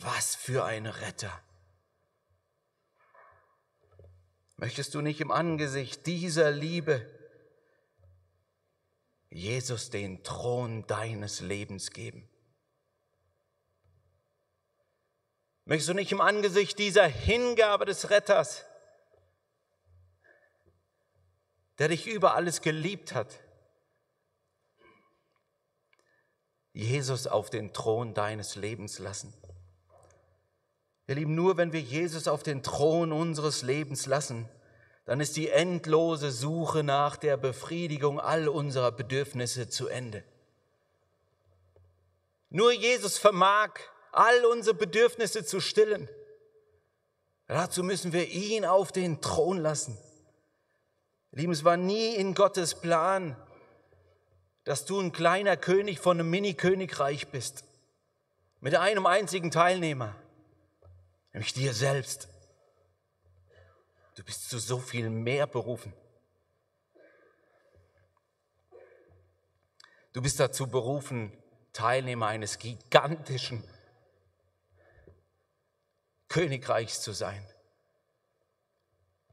Was 0.01 0.35
für 0.35 0.65
ein 0.65 0.87
Retter. 0.87 1.43
Möchtest 4.57 4.95
du 4.95 5.01
nicht 5.01 5.21
im 5.21 5.31
Angesicht 5.31 6.07
dieser 6.07 6.51
Liebe 6.51 7.11
Jesus 9.31 9.91
den 9.91 10.23
Thron 10.23 10.87
deines 10.87 11.41
Lebens 11.41 11.91
geben? 11.91 12.29
Möchtest 15.67 15.89
du 15.89 15.95
nicht 15.95 16.13
im 16.13 16.21
Angesicht 16.21 16.79
dieser 16.79 17.07
Hingabe 17.07 17.87
des 17.87 18.09
Retters, 18.09 18.65
der 21.79 21.89
dich 21.89 22.07
über 22.07 22.35
alles 22.35 22.63
geliebt 22.63 23.15
hat, 23.15 23.41
Jesus 26.73 27.27
auf 27.27 27.51
den 27.51 27.73
Thron 27.73 28.15
deines 28.15 28.55
Lebens 28.55 28.99
lassen? 28.99 29.35
Ihr 31.09 31.15
Lieben, 31.15 31.35
nur 31.35 31.57
wenn 31.57 31.73
wir 31.73 31.81
Jesus 31.81 32.27
auf 32.27 32.43
den 32.43 32.63
Thron 32.63 33.13
unseres 33.13 33.63
Lebens 33.63 34.07
lassen, 34.07 34.49
dann 35.05 35.21
ist 35.21 35.37
die 35.37 35.49
endlose 35.49 36.33
Suche 36.33 36.83
nach 36.83 37.17
der 37.17 37.37
Befriedigung 37.37 38.19
all 38.19 38.49
unserer 38.49 38.91
Bedürfnisse 38.91 39.69
zu 39.69 39.87
Ende. 39.87 40.25
Nur 42.51 42.73
Jesus 42.73 43.19
vermag, 43.19 43.71
all 44.11 44.45
unsere 44.47 44.75
Bedürfnisse 44.75 45.45
zu 45.45 45.61
stillen. 45.61 46.09
Dazu 47.47 47.85
müssen 47.85 48.13
wir 48.13 48.27
ihn 48.29 48.65
auf 48.65 48.91
den 48.91 49.21
Thron 49.21 49.59
lassen. 49.59 49.97
Lieben, 51.31 51.53
es 51.53 51.65
war 51.65 51.77
nie 51.77 52.15
in 52.15 52.35
Gottes 52.35 52.75
Plan, 52.75 53.37
dass 54.65 54.87
du 54.87 54.99
ein 54.99 55.13
kleiner 55.13 55.57
König 55.57 56.01
von 56.01 56.19
einem 56.19 56.31
Mini-Königreich 56.31 57.29
bist. 57.29 57.63
Mit 58.61 58.75
einem 58.75 59.07
einzigen 59.07 59.53
Teilnehmer, 59.53 60.17
nämlich 61.37 61.53
dir 61.53 61.75
selbst. 61.75 62.29
Du 64.15 64.25
bist 64.25 64.49
zu 64.49 64.59
so 64.59 64.79
viel 64.79 65.11
mehr 65.11 65.47
berufen. 65.47 65.93
Du 70.15 70.23
bist 70.23 70.41
dazu 70.41 70.67
berufen, 70.67 71.31
Teilnehmer 71.75 72.29
eines 72.29 72.59
gigantischen 72.59 73.63
Königreichs 76.29 77.03
zu 77.03 77.13
sein. 77.13 77.47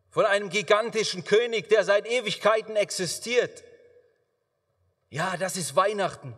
Von 0.10 0.26
einem 0.26 0.50
gigantischen 0.50 1.24
König, 1.24 1.70
der 1.70 1.86
seit 1.86 2.06
Ewigkeiten 2.06 2.76
existiert. 2.76 3.64
Ja, 5.10 5.38
das 5.38 5.56
ist 5.56 5.78
Weihnachten. 5.78 6.38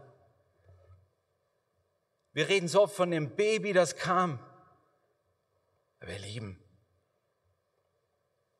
Wir 2.33 2.49
reden 2.49 2.67
so 2.67 2.83
oft 2.83 2.95
von 2.95 3.09
dem 3.09 3.35
Baby, 3.35 3.73
das 3.73 3.95
kam. 3.95 4.37
Ihr 6.07 6.19
Lieben, 6.19 6.61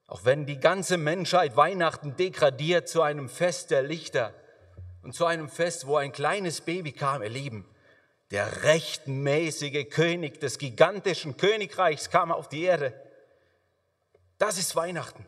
auch 0.07 0.25
wenn 0.25 0.45
die 0.45 0.59
ganze 0.59 0.97
Menschheit 0.97 1.55
Weihnachten 1.55 2.15
degradiert 2.15 2.89
zu 2.89 3.01
einem 3.01 3.29
Fest 3.29 3.71
der 3.71 3.83
Lichter 3.83 4.33
und 5.03 5.13
zu 5.13 5.25
einem 5.25 5.49
Fest, 5.49 5.85
wo 5.85 5.97
ein 5.97 6.11
kleines 6.11 6.61
Baby 6.61 6.91
kam, 6.91 7.21
ihr 7.21 7.29
Lieben, 7.29 7.69
der 8.31 8.63
rechtmäßige 8.63 9.89
König 9.89 10.39
des 10.39 10.57
gigantischen 10.57 11.37
Königreichs 11.37 12.09
kam 12.09 12.31
auf 12.31 12.49
die 12.49 12.63
Erde. 12.63 12.93
Das 14.39 14.57
ist 14.57 14.75
Weihnachten. 14.75 15.25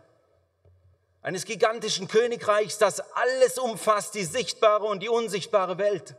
Eines 1.22 1.46
gigantischen 1.46 2.08
Königreichs, 2.08 2.78
das 2.78 3.00
alles 3.16 3.60
umfasst, 3.60 4.16
die 4.16 4.24
sichtbare 4.24 4.86
und 4.86 5.04
die 5.04 5.10
unsichtbare 5.10 5.78
Welt. 5.78 6.16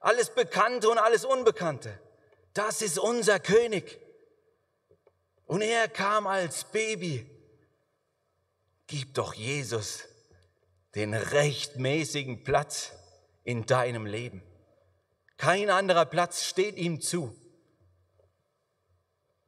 Alles 0.00 0.30
Bekannte 0.30 0.90
und 0.90 0.98
alles 0.98 1.24
Unbekannte. 1.24 1.98
Das 2.54 2.82
ist 2.82 2.98
unser 2.98 3.38
König. 3.40 3.98
Und 5.46 5.62
er 5.62 5.88
kam 5.88 6.26
als 6.26 6.64
Baby. 6.64 7.26
Gib 8.86 9.14
doch 9.14 9.34
Jesus 9.34 10.04
den 10.94 11.14
rechtmäßigen 11.14 12.42
Platz 12.44 12.92
in 13.44 13.66
deinem 13.66 14.06
Leben. 14.06 14.42
Kein 15.36 15.70
anderer 15.70 16.04
Platz 16.04 16.44
steht 16.44 16.76
ihm 16.76 17.00
zu. 17.00 17.34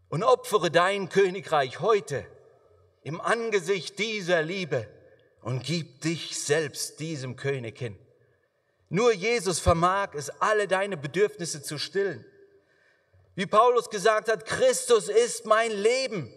Und 0.08 0.22
opfere 0.22 0.70
dein 0.70 1.08
Königreich 1.08 1.80
heute 1.80 2.26
im 3.02 3.20
Angesicht 3.20 3.98
dieser 3.98 4.42
Liebe 4.42 4.88
und 5.40 5.64
gib 5.64 6.00
dich 6.02 6.38
selbst 6.38 7.00
diesem 7.00 7.36
König 7.36 7.78
hin. 7.78 7.98
Nur 8.88 9.12
Jesus 9.12 9.58
vermag 9.58 10.14
es, 10.14 10.30
alle 10.30 10.68
deine 10.68 10.96
Bedürfnisse 10.96 11.62
zu 11.62 11.78
stillen. 11.78 12.24
Wie 13.35 13.47
Paulus 13.47 13.88
gesagt 13.88 14.29
hat, 14.29 14.45
Christus 14.45 15.09
ist 15.09 15.47
mein 15.47 15.71
Leben. 15.71 16.33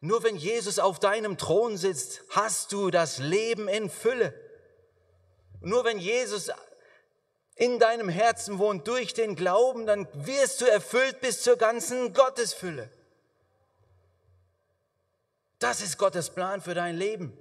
Nur 0.00 0.22
wenn 0.22 0.36
Jesus 0.36 0.78
auf 0.78 0.98
deinem 0.98 1.38
Thron 1.38 1.76
sitzt, 1.76 2.22
hast 2.30 2.72
du 2.72 2.90
das 2.90 3.18
Leben 3.18 3.68
in 3.68 3.88
Fülle. 3.88 4.34
Nur 5.60 5.84
wenn 5.84 5.98
Jesus 5.98 6.50
in 7.54 7.78
deinem 7.78 8.08
Herzen 8.08 8.58
wohnt 8.58 8.88
durch 8.88 9.14
den 9.14 9.36
Glauben, 9.36 9.86
dann 9.86 10.08
wirst 10.12 10.60
du 10.60 10.64
erfüllt 10.64 11.20
bis 11.20 11.42
zur 11.42 11.56
ganzen 11.56 12.12
Gottesfülle. 12.12 12.90
Das 15.58 15.80
ist 15.80 15.98
Gottes 15.98 16.30
Plan 16.30 16.60
für 16.60 16.74
dein 16.74 16.96
Leben. 16.96 17.36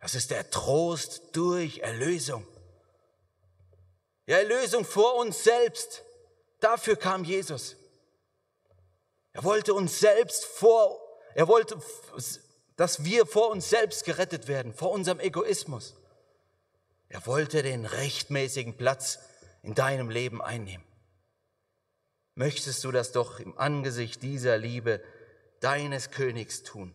Das 0.00 0.14
ist 0.16 0.32
der 0.32 0.50
Trost 0.50 1.22
durch 1.32 1.78
Erlösung. 1.78 2.44
Ja, 4.30 4.38
Erlösung 4.38 4.84
vor 4.84 5.16
uns 5.16 5.42
selbst. 5.42 6.04
Dafür 6.60 6.94
kam 6.94 7.24
Jesus. 7.24 7.74
Er 9.32 9.42
wollte 9.42 9.74
uns 9.74 9.98
selbst 9.98 10.44
vor, 10.44 11.00
er 11.34 11.48
wollte, 11.48 11.82
dass 12.76 13.04
wir 13.04 13.26
vor 13.26 13.50
uns 13.50 13.68
selbst 13.68 14.04
gerettet 14.04 14.46
werden, 14.46 14.72
vor 14.72 14.92
unserem 14.92 15.18
Egoismus. 15.18 15.96
Er 17.08 17.26
wollte 17.26 17.64
den 17.64 17.84
rechtmäßigen 17.84 18.76
Platz 18.76 19.18
in 19.64 19.74
deinem 19.74 20.10
Leben 20.10 20.40
einnehmen. 20.40 20.86
Möchtest 22.36 22.84
du 22.84 22.92
das 22.92 23.10
doch 23.10 23.40
im 23.40 23.58
Angesicht 23.58 24.22
dieser 24.22 24.58
Liebe 24.58 25.02
deines 25.58 26.12
Königs 26.12 26.62
tun? 26.62 26.94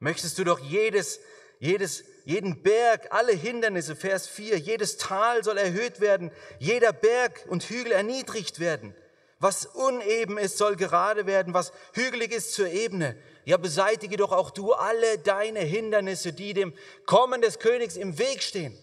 Möchtest 0.00 0.38
du 0.38 0.42
doch 0.42 0.58
jedes, 0.58 1.20
jedes, 1.60 2.02
jeden 2.26 2.60
Berg, 2.60 3.06
alle 3.12 3.32
Hindernisse, 3.32 3.94
Vers 3.94 4.26
4, 4.26 4.58
jedes 4.58 4.96
Tal 4.96 5.44
soll 5.44 5.58
erhöht 5.58 6.00
werden, 6.00 6.32
jeder 6.58 6.92
Berg 6.92 7.46
und 7.48 7.62
Hügel 7.62 7.92
erniedrigt 7.92 8.58
werden. 8.58 8.96
Was 9.38 9.64
uneben 9.64 10.36
ist, 10.36 10.58
soll 10.58 10.74
gerade 10.74 11.26
werden, 11.26 11.54
was 11.54 11.72
hügelig 11.92 12.32
ist 12.32 12.52
zur 12.52 12.66
Ebene. 12.66 13.16
Ja, 13.44 13.58
beseitige 13.58 14.16
doch 14.16 14.32
auch 14.32 14.50
du 14.50 14.72
alle 14.72 15.18
deine 15.18 15.60
Hindernisse, 15.60 16.32
die 16.32 16.52
dem 16.52 16.74
Kommen 17.04 17.42
des 17.42 17.60
Königs 17.60 17.96
im 17.96 18.18
Weg 18.18 18.42
stehen. 18.42 18.76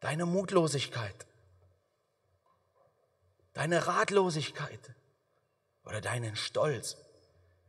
Deine 0.00 0.26
Mutlosigkeit, 0.26 1.26
deine 3.52 3.86
Ratlosigkeit 3.86 4.80
oder 5.84 6.00
deinen 6.00 6.34
Stolz. 6.34 6.96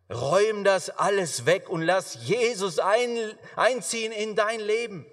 Räum 0.09 0.63
das 0.63 0.89
alles 0.89 1.45
weg 1.45 1.69
und 1.69 1.81
lass 1.81 2.15
Jesus 2.25 2.79
ein, 2.79 3.17
einziehen 3.55 4.11
in 4.11 4.35
dein 4.35 4.59
Leben. 4.59 5.05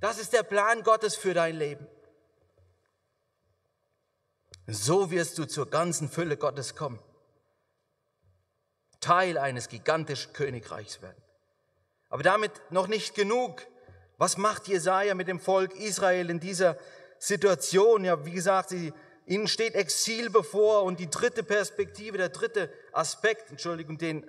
Das 0.00 0.18
ist 0.18 0.32
der 0.32 0.42
Plan 0.42 0.82
Gottes 0.82 1.16
für 1.16 1.34
dein 1.34 1.56
Leben. 1.56 1.86
So 4.66 5.10
wirst 5.10 5.38
du 5.38 5.46
zur 5.46 5.70
ganzen 5.70 6.10
Fülle 6.10 6.36
Gottes 6.36 6.76
kommen. 6.76 7.00
Teil 9.00 9.38
eines 9.38 9.68
gigantischen 9.68 10.32
Königreichs 10.32 11.00
werden. 11.00 11.22
Aber 12.10 12.22
damit 12.22 12.52
noch 12.70 12.86
nicht 12.86 13.14
genug. 13.14 13.66
Was 14.18 14.36
macht 14.36 14.68
Jesaja 14.68 15.14
mit 15.14 15.28
dem 15.28 15.40
Volk 15.40 15.74
Israel 15.74 16.28
in 16.30 16.40
dieser 16.40 16.76
Situation? 17.18 18.04
Ja, 18.04 18.24
wie 18.26 18.32
gesagt, 18.32 18.70
sie 18.70 18.92
Ihnen 19.28 19.46
steht 19.46 19.74
Exil 19.74 20.30
bevor 20.30 20.84
und 20.84 20.98
die 20.98 21.10
dritte 21.10 21.42
Perspektive, 21.42 22.16
der 22.16 22.30
dritte 22.30 22.72
Aspekt, 22.92 23.50
Entschuldigung, 23.50 23.98
den 23.98 24.28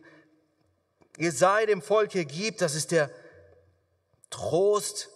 Jesaja 1.18 1.66
dem 1.66 1.82
Volk 1.82 2.12
hier 2.12 2.26
gibt, 2.26 2.62
das 2.62 2.76
ist 2.76 2.92
der 2.92 3.10
Trost 4.30 5.10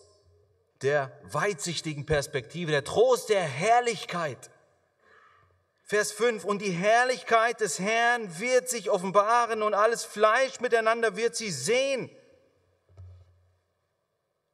der 0.82 1.12
weitsichtigen 1.24 2.06
Perspektive, 2.06 2.72
der 2.72 2.86
Trost 2.86 3.28
der 3.28 3.44
Herrlichkeit. 3.44 4.50
Vers 5.84 6.14
5, 6.14 6.46
und 6.46 6.62
die 6.62 6.72
Herrlichkeit 6.72 7.60
des 7.60 7.78
Herrn 7.80 8.40
wird 8.40 8.70
sich 8.70 8.90
offenbaren 8.90 9.62
und 9.62 9.74
alles 9.74 10.06
Fleisch 10.06 10.62
miteinander 10.62 11.18
wird 11.18 11.36
sie 11.36 11.52
sehen. 11.52 12.10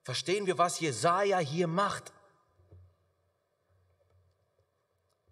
Verstehen 0.04 0.48
wir, 0.48 0.58
was 0.58 0.80
Jesaja 0.80 1.38
hier 1.38 1.68
macht? 1.68 2.12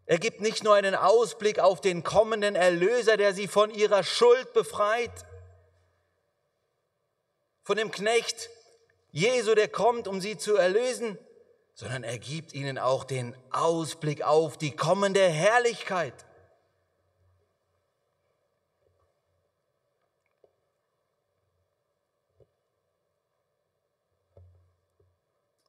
Er 0.08 0.20
gibt 0.20 0.39
nicht 0.39 0.63
nur 0.63 0.74
einen 0.74 0.96
Ausblick 0.96 1.60
auf 1.60 1.82
den 1.82 2.02
kommenden 2.02 2.56
Erlöser, 2.56 3.17
der 3.17 3.34
sie 3.34 3.50
von 3.50 3.70
ihrer 3.70 4.04
Schuld 4.04 4.54
befreit, 4.54 5.26
von 7.63 7.76
dem 7.76 7.91
Knecht 7.91 8.50
Jesu, 9.12 9.54
der 9.54 9.67
kommt, 9.67 10.08
um 10.08 10.22
sie 10.22 10.38
zu 10.38 10.56
erlösen, 10.56 11.17
sondern 11.74 12.06
er 12.06 12.20
gibt 12.20 12.54
ihnen 12.54 12.78
auch 12.78 13.04
den 13.04 13.36
Ausblick 13.52 14.22
auf 14.22 14.58
die 14.58 14.74
kommende 14.74 15.28
Herrlichkeit. 15.28 16.13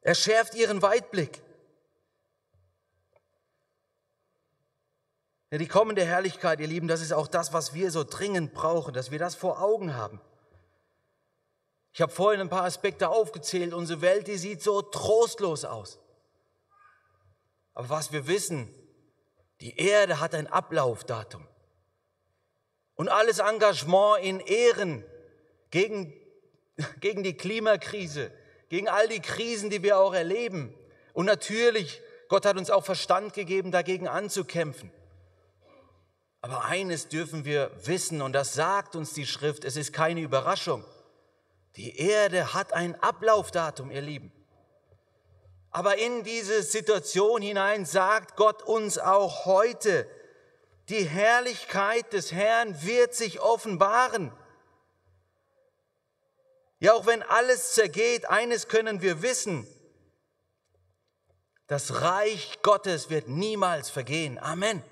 Er 0.00 0.14
schärft 0.14 0.54
ihren 0.54 0.80
Weitblick. 0.80 1.42
Ja, 5.50 5.58
die 5.58 5.68
kommende 5.68 6.04
Herrlichkeit, 6.04 6.60
ihr 6.60 6.66
Lieben, 6.66 6.88
das 6.88 7.00
ist 7.00 7.12
auch 7.12 7.26
das, 7.26 7.52
was 7.52 7.72
wir 7.72 7.90
so 7.90 8.04
dringend 8.04 8.52
brauchen, 8.52 8.92
dass 8.92 9.10
wir 9.10 9.18
das 9.18 9.34
vor 9.34 9.62
Augen 9.62 9.94
haben. 9.94 10.20
Ich 11.92 12.02
habe 12.02 12.12
vorhin 12.12 12.40
ein 12.40 12.50
paar 12.50 12.64
Aspekte 12.64 13.08
aufgezählt. 13.08 13.72
Unsere 13.72 14.02
Welt, 14.02 14.26
die 14.26 14.36
sieht 14.36 14.62
so 14.62 14.82
trostlos 14.82 15.64
aus. 15.64 15.98
Aber 17.74 17.88
was 17.88 18.12
wir 18.12 18.26
wissen, 18.26 18.72
die 19.60 19.76
Erde 19.76 20.20
hat 20.20 20.34
ein 20.34 20.46
Ablaufdatum. 20.46 21.46
Und 22.94 23.08
alles 23.08 23.38
Engagement 23.38 24.22
in 24.22 24.40
Ehren 24.40 25.04
gegen, 25.70 26.12
gegen 27.00 27.22
die 27.22 27.36
Klimakrise, 27.36 28.30
gegen 28.68 28.88
all 28.88 29.08
die 29.08 29.20
Krisen, 29.20 29.70
die 29.70 29.82
wir 29.82 29.98
auch 29.98 30.12
erleben. 30.12 30.74
Und 31.14 31.26
natürlich, 31.26 32.02
Gott 32.28 32.44
hat 32.44 32.58
uns 32.58 32.70
auch 32.70 32.84
Verstand 32.84 33.32
gegeben, 33.32 33.72
dagegen 33.72 34.08
anzukämpfen. 34.08 34.92
Aber 36.40 36.64
eines 36.64 37.08
dürfen 37.08 37.44
wir 37.44 37.70
wissen, 37.84 38.22
und 38.22 38.32
das 38.32 38.54
sagt 38.54 38.94
uns 38.94 39.12
die 39.12 39.26
Schrift, 39.26 39.64
es 39.64 39.76
ist 39.76 39.92
keine 39.92 40.20
Überraschung. 40.20 40.84
Die 41.76 41.96
Erde 41.98 42.54
hat 42.54 42.72
ein 42.72 43.00
Ablaufdatum, 43.02 43.90
ihr 43.90 44.00
Lieben. 44.00 44.32
Aber 45.70 45.98
in 45.98 46.24
diese 46.24 46.62
Situation 46.62 47.42
hinein 47.42 47.84
sagt 47.84 48.36
Gott 48.36 48.62
uns 48.62 48.98
auch 48.98 49.44
heute, 49.44 50.08
die 50.88 51.04
Herrlichkeit 51.04 52.12
des 52.12 52.32
Herrn 52.32 52.82
wird 52.82 53.14
sich 53.14 53.40
offenbaren. 53.40 54.32
Ja, 56.80 56.94
auch 56.94 57.06
wenn 57.06 57.22
alles 57.22 57.74
zergeht, 57.74 58.30
eines 58.30 58.68
können 58.68 59.02
wir 59.02 59.20
wissen, 59.22 59.66
das 61.66 62.00
Reich 62.00 62.60
Gottes 62.62 63.10
wird 63.10 63.28
niemals 63.28 63.90
vergehen. 63.90 64.38
Amen. 64.38 64.82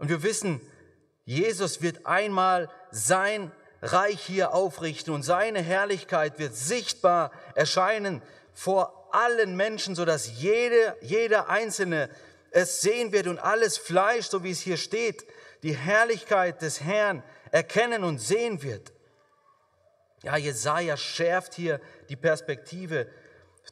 Und 0.00 0.08
wir 0.08 0.22
wissen, 0.22 0.60
Jesus 1.26 1.82
wird 1.82 2.06
einmal 2.06 2.70
sein 2.90 3.52
Reich 3.82 4.20
hier 4.20 4.54
aufrichten 4.54 5.12
und 5.12 5.22
seine 5.22 5.60
Herrlichkeit 5.60 6.38
wird 6.38 6.56
sichtbar 6.56 7.30
erscheinen 7.54 8.22
vor 8.54 9.10
allen 9.12 9.56
Menschen, 9.56 9.94
sodass 9.94 10.40
jede, 10.40 10.96
jeder 11.02 11.50
Einzelne 11.50 12.08
es 12.50 12.80
sehen 12.80 13.12
wird 13.12 13.26
und 13.26 13.38
alles 13.38 13.76
Fleisch, 13.76 14.26
so 14.26 14.42
wie 14.42 14.50
es 14.50 14.60
hier 14.60 14.78
steht, 14.78 15.26
die 15.62 15.76
Herrlichkeit 15.76 16.62
des 16.62 16.80
Herrn 16.80 17.22
erkennen 17.50 18.02
und 18.02 18.20
sehen 18.20 18.62
wird. 18.62 18.92
Ja, 20.22 20.38
Jesaja 20.38 20.96
schärft 20.96 21.52
hier 21.52 21.78
die 22.08 22.16
Perspektive 22.16 23.06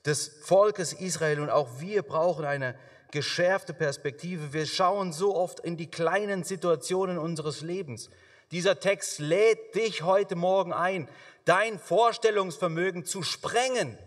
des 0.05 0.29
Volkes 0.43 0.93
Israel 0.93 1.41
und 1.41 1.49
auch 1.49 1.81
wir 1.81 2.03
brauchen 2.03 2.45
eine 2.45 2.79
geschärfte 3.11 3.75
Perspektive. 3.75 4.53
Wir 4.53 4.67
schauen 4.67 5.13
so 5.13 5.35
oft 5.35 5.61
in 5.61 5.77
die 5.77 5.91
kleinen 5.91 6.45
Situationen 6.45 7.19
unseres 7.19 7.63
Lebens. 7.63 8.11
Dieser 8.51 8.81
Text 8.81 9.19
lädt 9.19 9.75
dich 9.75 10.03
heute 10.03 10.37
Morgen 10.37 10.73
ein, 10.73 11.09
dein 11.45 11.79
Vorstellungsvermögen 11.79 13.05
zu 13.05 13.23
sprengen. 13.23 13.99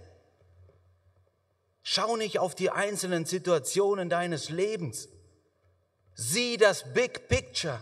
Schau 1.83 2.15
nicht 2.15 2.39
auf 2.39 2.55
die 2.55 2.69
einzelnen 2.69 3.25
Situationen 3.25 4.09
deines 4.09 4.49
Lebens. 4.49 5.09
Sieh 6.13 6.57
das 6.57 6.93
Big 6.93 7.27
Picture. 7.27 7.81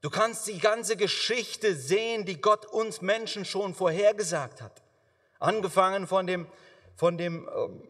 Du 0.00 0.10
kannst 0.10 0.46
die 0.46 0.58
ganze 0.58 0.96
Geschichte 0.96 1.74
sehen, 1.74 2.24
die 2.24 2.40
Gott 2.40 2.66
uns 2.66 3.00
Menschen 3.00 3.44
schon 3.44 3.74
vorhergesagt 3.74 4.60
hat. 4.60 4.82
Angefangen 5.38 6.06
von 6.06 6.26
dem, 6.26 6.46
von 6.96 7.16
dem 7.16 7.48
ähm, 7.56 7.82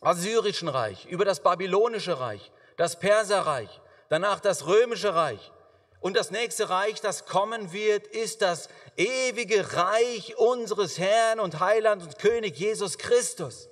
Assyrischen 0.00 0.68
Reich, 0.68 1.06
über 1.06 1.24
das 1.24 1.40
Babylonische 1.40 2.20
Reich, 2.20 2.52
das 2.76 2.98
Perserreich, 2.98 3.80
danach 4.08 4.40
das 4.40 4.66
Römische 4.66 5.14
Reich. 5.14 5.52
Und 6.00 6.16
das 6.16 6.30
nächste 6.30 6.70
Reich, 6.70 7.00
das 7.00 7.26
kommen 7.26 7.72
wird, 7.72 8.06
ist 8.06 8.40
das 8.40 8.68
ewige 8.96 9.74
Reich 9.74 10.36
unseres 10.36 10.98
Herrn 10.98 11.40
und 11.40 11.58
Heiland 11.58 12.02
und 12.02 12.18
König 12.18 12.56
Jesus 12.56 12.98
Christus. 12.98 13.68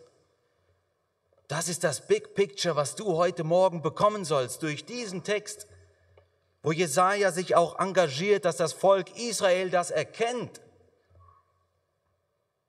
Das 1.47 1.69
ist 1.69 1.85
das 1.85 2.09
Big 2.09 2.35
Picture, 2.35 2.75
was 2.75 2.97
du 2.97 3.17
heute 3.17 3.45
Morgen 3.45 3.81
bekommen 3.81 4.25
sollst 4.25 4.65
durch 4.65 4.85
diesen 4.85 5.23
Text, 5.23 5.69
wo 6.65 6.73
Jesaja 6.73 7.31
sich 7.31 7.55
auch 7.55 7.79
engagiert, 7.79 8.45
dass 8.45 8.57
das 8.57 8.73
Volk 8.73 9.17
Israel 9.17 9.71
das 9.71 9.93
erkennt. 9.93 10.61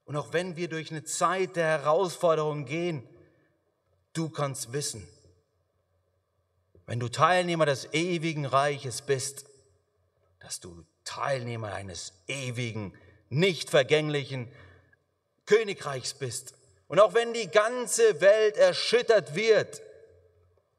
Und 0.05 0.15
auch 0.15 0.31
wenn 0.31 0.55
wir 0.55 0.69
durch 0.69 0.91
eine 0.91 1.03
Zeit 1.03 1.55
der 1.55 1.65
Herausforderung 1.65 2.65
gehen, 2.65 3.09
du 4.17 4.29
kannst 4.29 4.73
wissen, 4.73 5.07
wenn 6.85 6.99
du 6.99 7.09
Teilnehmer 7.09 7.65
des 7.65 7.93
ewigen 7.93 8.45
Reiches 8.45 9.01
bist, 9.01 9.45
dass 10.39 10.59
du 10.59 10.85
Teilnehmer 11.03 11.73
eines 11.73 12.13
ewigen, 12.27 12.97
nicht 13.29 13.69
vergänglichen 13.69 14.51
Königreichs 15.45 16.13
bist. 16.13 16.53
Und 16.87 16.99
auch 16.99 17.13
wenn 17.13 17.33
die 17.33 17.49
ganze 17.49 18.21
Welt 18.21 18.55
erschüttert 18.55 19.35
wird, 19.35 19.81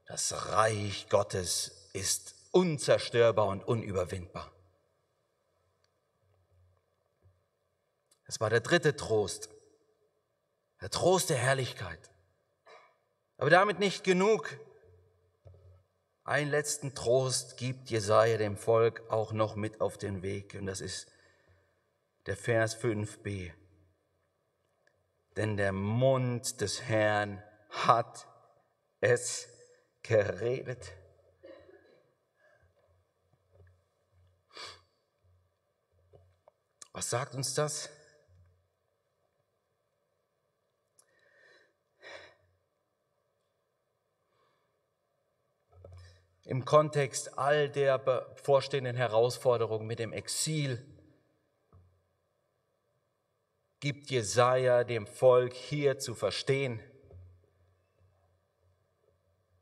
das 0.06 0.46
Reich 0.48 1.08
Gottes 1.10 1.90
ist 1.92 2.34
unzerstörbar 2.52 3.46
und 3.46 3.62
unüberwindbar. 3.62 4.50
Das 8.26 8.40
war 8.40 8.48
der 8.48 8.60
dritte 8.60 8.96
Trost, 8.96 9.50
der 10.80 10.90
Trost 10.90 11.30
der 11.30 11.36
Herrlichkeit. 11.36 12.07
Aber 13.38 13.50
damit 13.50 13.78
nicht 13.78 14.04
genug. 14.04 14.58
Einen 16.24 16.50
letzten 16.50 16.94
Trost 16.94 17.56
gibt 17.56 17.88
Jesaja 17.88 18.36
dem 18.36 18.56
Volk 18.56 19.02
auch 19.08 19.32
noch 19.32 19.56
mit 19.56 19.80
auf 19.80 19.96
den 19.96 20.22
Weg, 20.22 20.54
und 20.54 20.66
das 20.66 20.82
ist 20.82 21.10
der 22.26 22.36
Vers 22.36 22.76
5b. 22.76 23.52
Denn 25.36 25.56
der 25.56 25.72
Mund 25.72 26.60
des 26.60 26.82
Herrn 26.82 27.42
hat 27.70 28.26
es 29.00 29.48
geredet. 30.02 30.92
Was 36.92 37.08
sagt 37.08 37.36
uns 37.36 37.54
das? 37.54 37.88
Im 46.48 46.64
Kontext 46.64 47.38
all 47.38 47.68
der 47.68 47.98
bevorstehenden 47.98 48.96
Herausforderungen 48.96 49.86
mit 49.86 49.98
dem 49.98 50.14
Exil 50.14 50.82
gibt 53.80 54.10
Jesaja 54.10 54.82
dem 54.82 55.06
Volk 55.06 55.52
hier 55.52 55.98
zu 55.98 56.14
verstehen, 56.14 56.80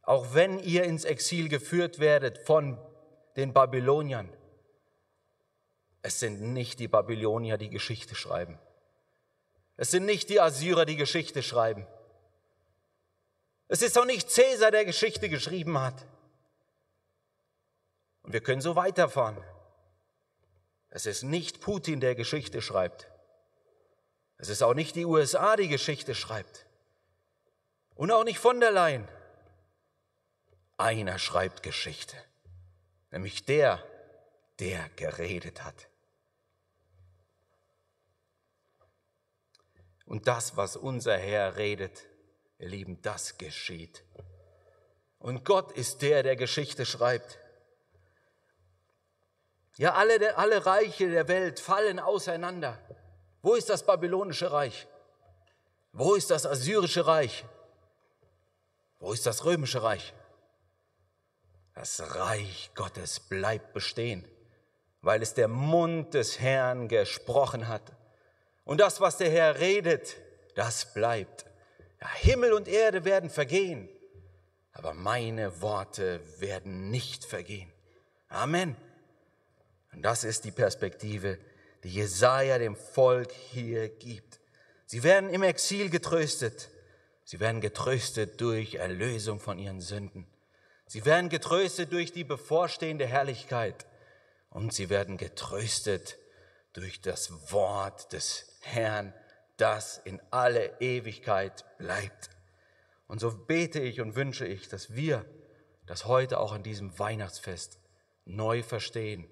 auch 0.03 0.33
wenn 0.33 0.61
ihr 0.61 0.85
ins 0.85 1.05
Exil 1.05 1.49
geführt 1.49 1.99
werdet 1.99 2.39
von 2.39 2.79
den 3.35 3.53
Babyloniern, 3.53 4.33
es 6.03 6.21
sind 6.21 6.41
nicht 6.41 6.79
die 6.79 6.87
Babylonier, 6.87 7.59
die 7.59 7.69
Geschichte 7.69 8.15
schreiben. 8.15 8.61
Es 9.77 9.91
sind 9.91 10.07
nicht 10.07 10.29
die 10.29 10.41
Assyrer, 10.41 10.85
die 10.85 10.95
Geschichte 10.95 11.43
schreiben. 11.43 11.85
Es 13.67 13.83
ist 13.83 13.99
auch 13.99 14.05
nicht 14.05 14.31
Cäsar, 14.31 14.71
der 14.71 14.85
Geschichte 14.85 15.29
geschrieben 15.29 15.81
hat. 15.81 16.07
Und 18.27 18.33
wir 18.33 18.41
können 18.41 18.61
so 18.61 18.75
weiterfahren. 18.75 19.39
Es 20.91 21.07
ist 21.07 21.23
nicht 21.23 21.61
Putin, 21.61 22.01
der 22.01 22.17
Geschichte 22.17 22.61
schreibt. 22.61 23.07
Es 24.37 24.49
ist 24.49 24.63
auch 24.63 24.75
nicht 24.75 24.97
die 24.97 25.05
USA, 25.05 25.55
die 25.55 25.69
Geschichte 25.69 26.15
schreibt. 26.15 26.67
Und 27.95 28.11
auch 28.11 28.25
nicht 28.25 28.41
von 28.41 28.59
der 28.59 28.73
Leyen. 28.73 29.09
Einer 30.77 31.21
schreibt 31.21 31.63
Geschichte, 31.63 32.17
nämlich 33.13 33.45
der, 33.45 33.83
der 34.59 34.91
geredet 34.97 35.63
hat. 35.63 35.89
Und 40.05 40.27
das, 40.27 40.57
was 40.57 40.77
unser 40.77 41.17
Herr 41.17 41.57
redet, 41.57 42.03
ihr 42.59 42.69
Lieben, 42.69 43.01
das 43.03 43.39
geschieht. 43.39 44.03
Und 45.19 45.45
Gott 45.45 45.71
ist 45.73 46.03
der, 46.03 46.25
der 46.25 46.37
Geschichte 46.37 46.85
schreibt. 46.85 47.39
Ja, 49.79 49.95
alle, 49.95 50.37
alle 50.37 50.65
Reiche 50.65 51.11
der 51.11 51.29
Welt 51.29 51.61
fallen 51.61 51.99
auseinander. 51.99 52.79
Wo 53.43 53.55
ist 53.55 53.69
das 53.69 53.85
babylonische 53.85 54.51
Reich? 54.51 54.87
Wo 55.93 56.15
ist 56.15 56.31
das 56.31 56.47
assyrische 56.47 57.07
Reich? 57.07 57.45
Wo 58.99 59.13
ist 59.13 59.27
das 59.27 59.45
römische 59.45 59.83
Reich? 59.83 60.15
Das 61.75 62.15
Reich 62.15 62.71
Gottes 62.75 63.21
bleibt 63.21 63.75
bestehen, 63.75 64.27
weil 65.03 65.21
es 65.21 65.35
der 65.35 65.49
Mund 65.49 66.15
des 66.15 66.41
Herrn 66.41 66.89
gesprochen 66.89 67.69
hat. 67.69 67.93
Und 68.65 68.81
das, 68.81 69.01
was 69.01 69.19
der 69.19 69.31
Herr 69.31 69.59
redet, 69.59 70.17
das 70.55 70.95
bleibt. 70.95 71.45
Ja, 72.01 72.09
Himmel 72.15 72.55
und 72.55 72.67
Erde 72.67 73.05
werden 73.05 73.29
vergehen, 73.29 73.89
aber 74.73 74.95
meine 74.95 75.61
Worte 75.61 76.21
werden 76.41 76.91
nicht 76.91 77.27
vergehen. 77.27 77.71
Amen. 78.29 78.75
Und 79.97 80.03
das 80.03 80.25
ist 80.25 80.45
die 80.45 80.51
Perspektive, 80.51 81.39
die 81.83 81.89
Jesaja 81.89 82.59
dem 82.59 82.77
Volk 82.77 83.33
hier 83.33 83.89
gibt. 83.89 84.41
Sie 84.85 85.03
werden 85.03 85.31
im 85.31 85.43
Exil 85.43 85.89
getröstet. 85.89 86.69
Sie 87.25 87.41
werden 87.41 87.63
getröstet 87.63 88.39
durch 88.43 88.75
Erlösung 88.75 89.41
von 89.41 89.59
ihren 89.59 89.81
Sünden. 89.81 90.27
Sie 90.87 91.07
werden 91.07 91.31
getröstet 91.31 91.93
durch 91.93 92.13
die 92.13 92.25
bevorstehende 92.25 93.07
Herrlichkeit. 93.07 93.87
Und 94.51 94.75
sie 94.75 94.91
werden 94.91 95.17
getröstet 95.17 96.19
durch 96.75 97.01
das 97.01 97.51
Wort 97.51 98.13
des 98.13 98.53
Herrn, 98.61 99.15
das 99.57 99.97
in 100.05 100.21
alle 100.31 100.79
Ewigkeit 100.79 101.65
bleibt. 101.79 102.29
Und 103.07 103.19
so 103.19 103.31
bete 103.31 103.81
ich 103.81 104.03
und 104.03 104.15
wünsche 104.15 104.47
ich, 104.47 104.69
dass 104.69 104.95
wir 104.95 105.25
das 105.87 106.05
heute 106.05 106.39
auch 106.39 106.53
an 106.53 106.63
diesem 106.63 106.99
Weihnachtsfest 106.99 107.79
neu 108.27 108.63
verstehen 108.63 109.27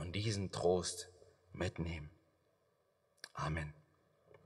und 0.00 0.12
diesen 0.12 0.50
Trost 0.50 1.10
mitnehmen. 1.52 2.10
Amen. 3.34 3.79